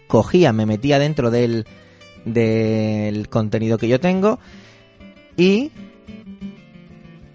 cogía, 0.08 0.54
me 0.54 0.65
metía 0.65 1.00
dentro 1.00 1.32
del, 1.32 1.65
del 2.24 3.28
contenido 3.28 3.78
que 3.78 3.89
yo 3.89 4.00
tengo 4.00 4.39
y 5.36 5.72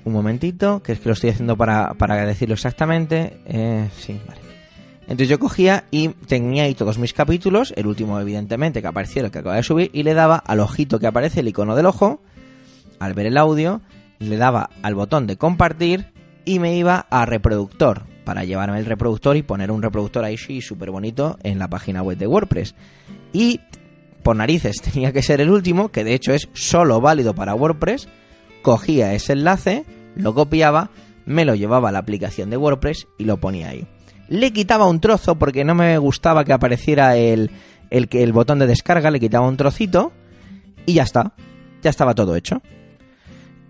un 0.04 0.12
momentito, 0.14 0.82
que 0.82 0.92
es 0.92 1.00
que 1.00 1.08
lo 1.08 1.12
estoy 1.12 1.30
haciendo 1.30 1.56
para, 1.56 1.94
para 1.94 2.24
decirlo 2.24 2.54
exactamente. 2.54 3.38
Eh, 3.44 3.88
sí. 3.96 4.18
Entonces 5.02 5.28
yo 5.28 5.38
cogía 5.38 5.85
y 5.90 6.08
tenía 6.08 6.64
ahí 6.64 6.74
todos 6.74 6.98
mis 6.98 7.12
capítulos, 7.12 7.74
el 7.76 7.87
último 7.87 8.18
evidentemente 8.18 8.80
que 8.80 8.88
aparecía, 8.88 9.22
el 9.22 9.30
que 9.30 9.40
acaba 9.40 9.56
de 9.56 9.62
subir, 9.62 9.90
y 9.92 10.02
le 10.02 10.14
daba 10.14 10.37
al 10.37 10.61
ojito 10.61 10.98
que 10.98 11.06
aparece 11.06 11.40
el 11.40 11.48
icono 11.48 11.76
del 11.76 11.87
ojo, 11.87 12.20
al 12.98 13.12
ver 13.12 13.26
el 13.26 13.37
audio, 13.37 13.82
le 14.18 14.37
daba 14.38 14.70
al 14.82 14.94
botón 14.94 15.26
de 15.26 15.37
compartir 15.37 16.06
y 16.44 16.58
me 16.58 16.76
iba 16.76 17.06
a 17.11 17.26
reproductor 17.26 18.12
para 18.24 18.44
llevarme 18.44 18.78
el 18.78 18.87
reproductor 18.87 19.37
y 19.37 19.42
poner 19.42 19.70
un 19.70 19.82
reproductor 19.82 20.24
ahí 20.24 20.37
sí 20.37 20.61
súper 20.61 20.90
bonito 20.90 21.38
en 21.42 21.58
la 21.58 21.68
página 21.68 22.02
web 22.02 22.18
de 22.18 22.26
WordPress. 22.26 22.74
Y 23.32 23.61
por 24.22 24.37
narices 24.37 24.80
tenía 24.92 25.12
que 25.12 25.22
ser 25.22 25.40
el 25.40 25.50
último, 25.50 25.90
que 25.90 26.04
de 26.04 26.14
hecho 26.14 26.32
es 26.32 26.48
solo 26.52 27.00
válido 27.00 27.35
para 27.35 27.54
WordPress, 27.54 28.08
cogía 28.62 29.14
ese 29.14 29.32
enlace, 29.32 29.85
lo 30.14 30.35
copiaba, 30.35 30.90
me 31.26 31.44
lo 31.44 31.54
llevaba 31.54 31.90
a 31.90 31.92
la 31.92 31.98
aplicación 31.98 32.50
de 32.50 32.56
WordPress 32.56 33.06
y 33.18 33.24
lo 33.24 33.38
ponía 33.38 33.68
ahí. 33.68 33.87
le 34.28 34.52
quitaba 34.52 34.87
un 34.87 35.00
trozo 35.00 35.37
porque 35.37 35.64
no 35.64 35.74
me 35.74 35.98
gustaba 35.98 36.44
que 36.44 36.52
apareciera 36.52 37.16
el, 37.16 37.50
el, 37.90 38.08
el 38.11 38.32
botón 38.32 38.58
de 38.58 38.66
descarga, 38.66 39.11
le 39.11 39.20
quitaba 39.20 39.46
un 39.46 39.56
trocito 39.56 40.12
y 40.87 40.94
ya 40.94 41.02
está, 41.02 41.35
ya 41.82 41.90
estaba 41.90 42.14
todo 42.14 42.37
hecho. 42.37 42.62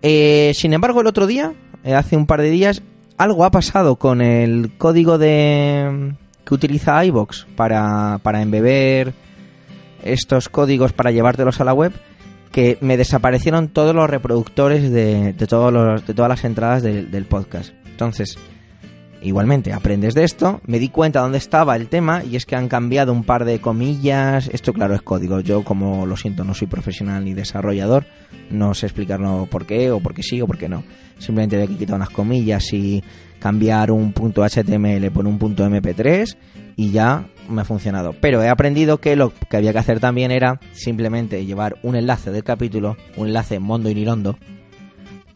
Eh, 0.01 0.51
sin 0.53 0.73
embargo, 0.73 1.01
el 1.01 1.07
otro 1.07 1.27
día, 1.27 1.53
eh, 1.83 1.95
hace 1.95 2.17
un 2.17 2.27
par 2.27 2.41
de 2.41 2.49
días, 2.49 2.83
algo 3.17 3.45
ha 3.45 3.51
pasado 3.51 3.95
con 3.95 4.21
el 4.21 4.71
código 4.77 5.17
de 5.17 6.13
que 6.45 6.53
utiliza 6.53 7.03
iBox 7.05 7.47
para, 7.55 8.19
para 8.23 8.41
embeber 8.41 9.13
estos 10.03 10.49
códigos 10.49 10.91
para 10.93 11.11
llevártelos 11.11 11.61
a 11.61 11.63
la 11.63 11.73
web 11.73 11.93
que 12.51 12.77
me 12.81 12.97
desaparecieron 12.97 13.69
todos 13.69 13.95
los 13.95 14.09
reproductores 14.09 14.91
de, 14.91 15.33
de 15.33 15.47
todos 15.47 15.71
los, 15.73 16.05
de 16.05 16.13
todas 16.13 16.29
las 16.29 16.43
entradas 16.43 16.83
del- 16.83 17.09
del 17.09 17.25
podcast. 17.25 17.73
Entonces, 17.87 18.37
igualmente, 19.23 19.73
aprendes 19.73 20.13
de 20.13 20.23
esto, 20.23 20.61
me 20.65 20.79
di 20.79 20.89
cuenta 20.89 21.21
dónde 21.21 21.37
estaba 21.37 21.75
el 21.75 21.87
tema 21.87 22.23
y 22.23 22.35
es 22.35 22.45
que 22.45 22.55
han 22.55 22.67
cambiado 22.67 23.11
un 23.11 23.23
par 23.23 23.45
de 23.45 23.59
comillas. 23.59 24.49
Esto, 24.51 24.73
claro, 24.73 24.93
es 24.93 25.01
código. 25.01 25.39
Yo, 25.39 25.63
como 25.63 26.05
lo 26.05 26.17
siento, 26.17 26.43
no 26.43 26.53
soy 26.53 26.67
profesional 26.67 27.25
ni 27.25 27.33
desarrollador, 27.33 28.05
no 28.49 28.73
sé 28.73 28.85
explicarlo 28.85 29.47
por 29.49 29.65
qué 29.65 29.91
o 29.91 29.99
por 29.99 30.13
qué 30.13 30.23
sí 30.23 30.41
o 30.41 30.47
por 30.47 30.57
qué 30.57 30.69
no. 30.69 30.83
Simplemente 31.17 31.61
hay 31.61 31.67
que 31.67 31.77
quitar 31.77 31.95
unas 31.95 32.09
comillas 32.09 32.71
y 32.73 33.03
cambiar 33.39 33.91
un 33.91 34.13
punto 34.13 34.43
HTML 34.43 35.11
por 35.11 35.27
un 35.27 35.37
punto 35.37 35.65
MP3 35.65 36.37
y 36.75 36.91
ya 36.91 37.27
me 37.49 37.61
ha 37.61 37.65
funcionado. 37.65 38.15
Pero 38.19 38.41
he 38.41 38.49
aprendido 38.49 38.99
que 38.99 39.15
lo 39.15 39.33
que 39.49 39.57
había 39.57 39.73
que 39.73 39.79
hacer 39.79 39.99
también 39.99 40.31
era 40.31 40.59
simplemente 40.71 41.45
llevar 41.45 41.77
un 41.83 41.95
enlace 41.95 42.31
del 42.31 42.43
capítulo, 42.43 42.97
un 43.17 43.27
enlace 43.27 43.59
mondo 43.59 43.89
y 43.89 43.95
nilondo, 43.95 44.37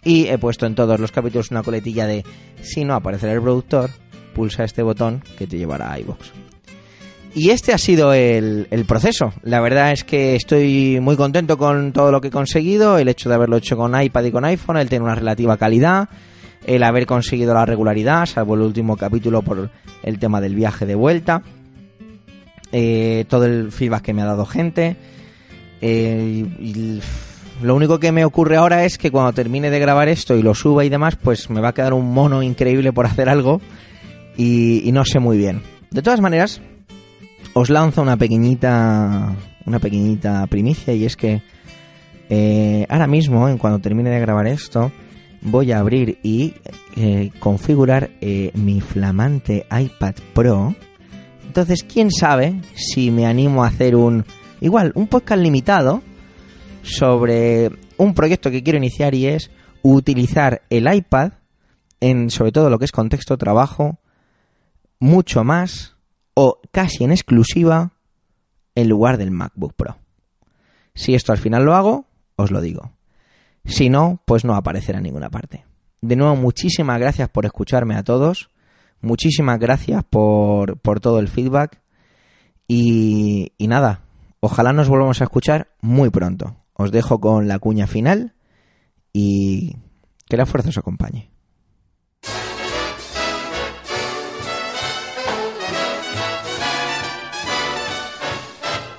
y 0.03 0.27
he 0.27 0.37
puesto 0.37 0.65
en 0.65 0.75
todos 0.75 0.99
los 0.99 1.11
capítulos 1.11 1.51
una 1.51 1.63
coletilla 1.63 2.07
de 2.07 2.23
si 2.61 2.85
no 2.85 2.95
aparece 2.95 3.27
el 3.27 3.35
reproductor, 3.35 3.89
pulsa 4.33 4.63
este 4.63 4.83
botón 4.83 5.23
que 5.37 5.47
te 5.47 5.57
llevará 5.57 5.91
a 5.91 5.99
iVoox. 5.99 6.31
Y 7.33 7.51
este 7.51 7.73
ha 7.73 7.77
sido 7.77 8.13
el, 8.13 8.67
el 8.71 8.85
proceso. 8.85 9.33
La 9.43 9.59
verdad 9.59 9.91
es 9.91 10.03
que 10.03 10.35
estoy 10.35 10.99
muy 10.99 11.15
contento 11.15 11.57
con 11.57 11.91
todo 11.91 12.11
lo 12.11 12.19
que 12.19 12.29
he 12.29 12.31
conseguido. 12.31 12.97
El 12.97 13.09
hecho 13.09 13.29
de 13.29 13.35
haberlo 13.35 13.57
hecho 13.57 13.77
con 13.77 13.99
iPad 14.01 14.23
y 14.23 14.31
con 14.31 14.45
iPhone, 14.45 14.77
el 14.77 14.89
tener 14.89 15.03
una 15.03 15.13
relativa 15.13 15.55
calidad, 15.57 16.09
el 16.65 16.83
haber 16.83 17.05
conseguido 17.05 17.53
la 17.53 17.65
regularidad, 17.65 18.25
salvo 18.25 18.55
el 18.55 18.61
último 18.61 18.97
capítulo 18.97 19.43
por 19.43 19.69
el 20.01 20.19
tema 20.19 20.41
del 20.41 20.55
viaje 20.55 20.85
de 20.85 20.95
vuelta. 20.95 21.43
Eh, 22.71 23.25
todo 23.27 23.45
el 23.45 23.71
feedback 23.71 24.01
que 24.01 24.13
me 24.13 24.21
ha 24.23 24.25
dado 24.25 24.45
gente. 24.45 24.95
Eh, 25.79 26.45
lo 27.61 27.75
único 27.75 27.99
que 27.99 28.11
me 28.11 28.25
ocurre 28.25 28.57
ahora 28.57 28.85
es 28.85 28.97
que 28.97 29.11
cuando 29.11 29.33
termine 29.33 29.69
de 29.69 29.79
grabar 29.79 30.09
esto 30.09 30.35
y 30.35 30.43
lo 30.43 30.53
suba 30.53 30.85
y 30.85 30.89
demás, 30.89 31.15
pues 31.15 31.49
me 31.49 31.61
va 31.61 31.69
a 31.69 31.73
quedar 31.73 31.93
un 31.93 32.13
mono 32.13 32.43
increíble 32.43 32.93
por 32.93 33.05
hacer 33.05 33.29
algo 33.29 33.61
y, 34.35 34.87
y 34.87 34.91
no 34.91 35.05
sé 35.05 35.19
muy 35.19 35.37
bien. 35.37 35.61
De 35.91 36.01
todas 36.01 36.21
maneras, 36.21 36.61
os 37.53 37.69
lanzo 37.69 38.01
una 38.01 38.17
pequeñita, 38.17 39.35
una 39.65 39.79
pequeñita 39.79 40.45
primicia 40.47 40.93
y 40.93 41.05
es 41.05 41.15
que 41.15 41.41
eh, 42.29 42.85
ahora 42.89 43.07
mismo, 43.07 43.47
en 43.47 43.57
cuando 43.57 43.79
termine 43.79 44.09
de 44.09 44.19
grabar 44.19 44.47
esto, 44.47 44.91
voy 45.41 45.71
a 45.71 45.79
abrir 45.79 46.19
y 46.23 46.53
eh, 46.95 47.31
configurar 47.39 48.09
eh, 48.21 48.51
mi 48.53 48.81
flamante 48.81 49.65
iPad 49.71 50.15
Pro. 50.33 50.75
Entonces, 51.45 51.83
quién 51.83 52.11
sabe 52.11 52.61
si 52.75 53.11
me 53.11 53.25
animo 53.25 53.63
a 53.63 53.67
hacer 53.67 53.95
un, 53.95 54.25
igual, 54.61 54.91
un 54.95 55.07
podcast 55.07 55.41
limitado 55.41 56.01
sobre 56.87 57.71
un 57.97 58.13
proyecto 58.13 58.51
que 58.51 58.63
quiero 58.63 58.77
iniciar 58.77 59.13
y 59.15 59.27
es 59.27 59.51
utilizar 59.81 60.61
el 60.69 60.93
iPad 60.93 61.33
en 61.99 62.29
sobre 62.29 62.51
todo 62.51 62.69
lo 62.69 62.79
que 62.79 62.85
es 62.85 62.91
contexto 62.91 63.37
trabajo 63.37 63.99
mucho 64.99 65.43
más 65.43 65.95
o 66.33 66.59
casi 66.71 67.03
en 67.03 67.11
exclusiva 67.11 67.93
en 68.75 68.89
lugar 68.89 69.17
del 69.17 69.31
MacBook 69.31 69.73
Pro. 69.73 69.97
Si 70.93 71.15
esto 71.15 71.31
al 71.31 71.37
final 71.37 71.63
lo 71.63 71.75
hago, 71.75 72.05
os 72.35 72.51
lo 72.51 72.61
digo. 72.61 72.91
Si 73.65 73.89
no, 73.89 74.21
pues 74.25 74.45
no 74.45 74.55
aparecerá 74.55 74.99
en 74.99 75.03
ninguna 75.03 75.29
parte. 75.29 75.65
De 76.01 76.15
nuevo, 76.15 76.35
muchísimas 76.35 76.99
gracias 76.99 77.29
por 77.29 77.45
escucharme 77.45 77.95
a 77.95 78.03
todos. 78.03 78.49
Muchísimas 79.01 79.59
gracias 79.59 80.03
por, 80.03 80.79
por 80.79 80.99
todo 80.99 81.19
el 81.19 81.27
feedback. 81.27 81.81
Y, 82.67 83.53
y 83.57 83.67
nada, 83.67 84.01
ojalá 84.39 84.73
nos 84.73 84.89
volvamos 84.89 85.21
a 85.21 85.25
escuchar 85.25 85.69
muy 85.81 86.09
pronto. 86.09 86.55
Os 86.77 86.91
dejo 86.91 87.19
con 87.19 87.47
la 87.47 87.59
cuña 87.59 87.87
final 87.87 88.33
y 89.11 89.75
que 90.29 90.37
la 90.37 90.45
fuerza 90.45 90.69
os 90.69 90.77
acompañe. 90.77 91.31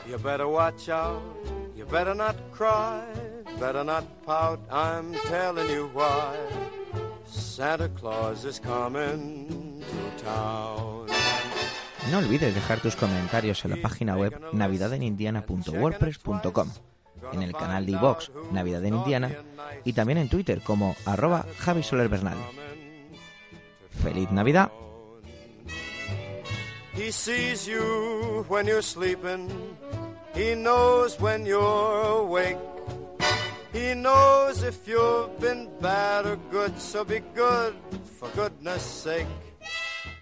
You 0.09 0.19
better 0.19 0.47
watch 0.47 0.89
out, 0.89 1.23
you 1.77 1.85
better 1.87 2.15
not 2.15 2.35
cry, 2.53 3.03
better 3.61 3.85
not 3.85 4.05
pout, 4.27 4.59
I'm 4.71 5.13
telling 5.29 5.69
you 5.71 5.91
why. 5.95 6.35
Santa 7.27 7.89
Claus 7.91 8.45
is 8.45 8.61
coming 8.61 9.47
to 9.81 10.25
town. 10.25 11.07
No 12.11 12.19
olvides 12.19 12.55
dejar 12.55 12.81
tus 12.81 12.97
comentarios 12.97 13.65
en 13.65 13.71
la 13.73 13.77
página 13.77 14.17
web 14.17 14.35
navidadenindiana.wordpress.com, 14.53 16.69
en 17.33 17.43
el 17.43 17.53
canal 17.53 17.87
de 17.87 17.93
iVox 17.93 18.31
Navidad 18.53 18.85
en 18.85 18.95
Indiana 18.95 19.31
y 19.85 19.93
también 19.93 20.19
en 20.19 20.29
Twitter 20.29 20.61
como 20.63 20.97
arroba 21.05 21.47
Javi 21.59 21.83
Soler 21.83 22.09
Bernal. 22.09 22.39
¡Feliz 24.03 24.31
Navidad! 24.31 24.71
He 26.95 27.13
sees 27.13 27.67
you 27.67 28.45
when 28.49 28.67
you're 28.67 28.83
sleeping. 28.83 29.49
He 30.35 30.55
knows 30.55 31.19
when 31.21 31.47
you're 31.47 32.23
awake. 32.23 32.59
He 33.73 33.95
knows 33.95 34.63
if 34.63 34.89
you've 34.89 35.39
been 35.39 35.69
bad 35.81 36.27
or 36.27 36.37
good, 36.51 36.77
so 36.81 37.05
be 37.05 37.21
good 37.35 37.75
for 38.19 38.29
goodness 38.35 38.83
sake. 38.83 39.27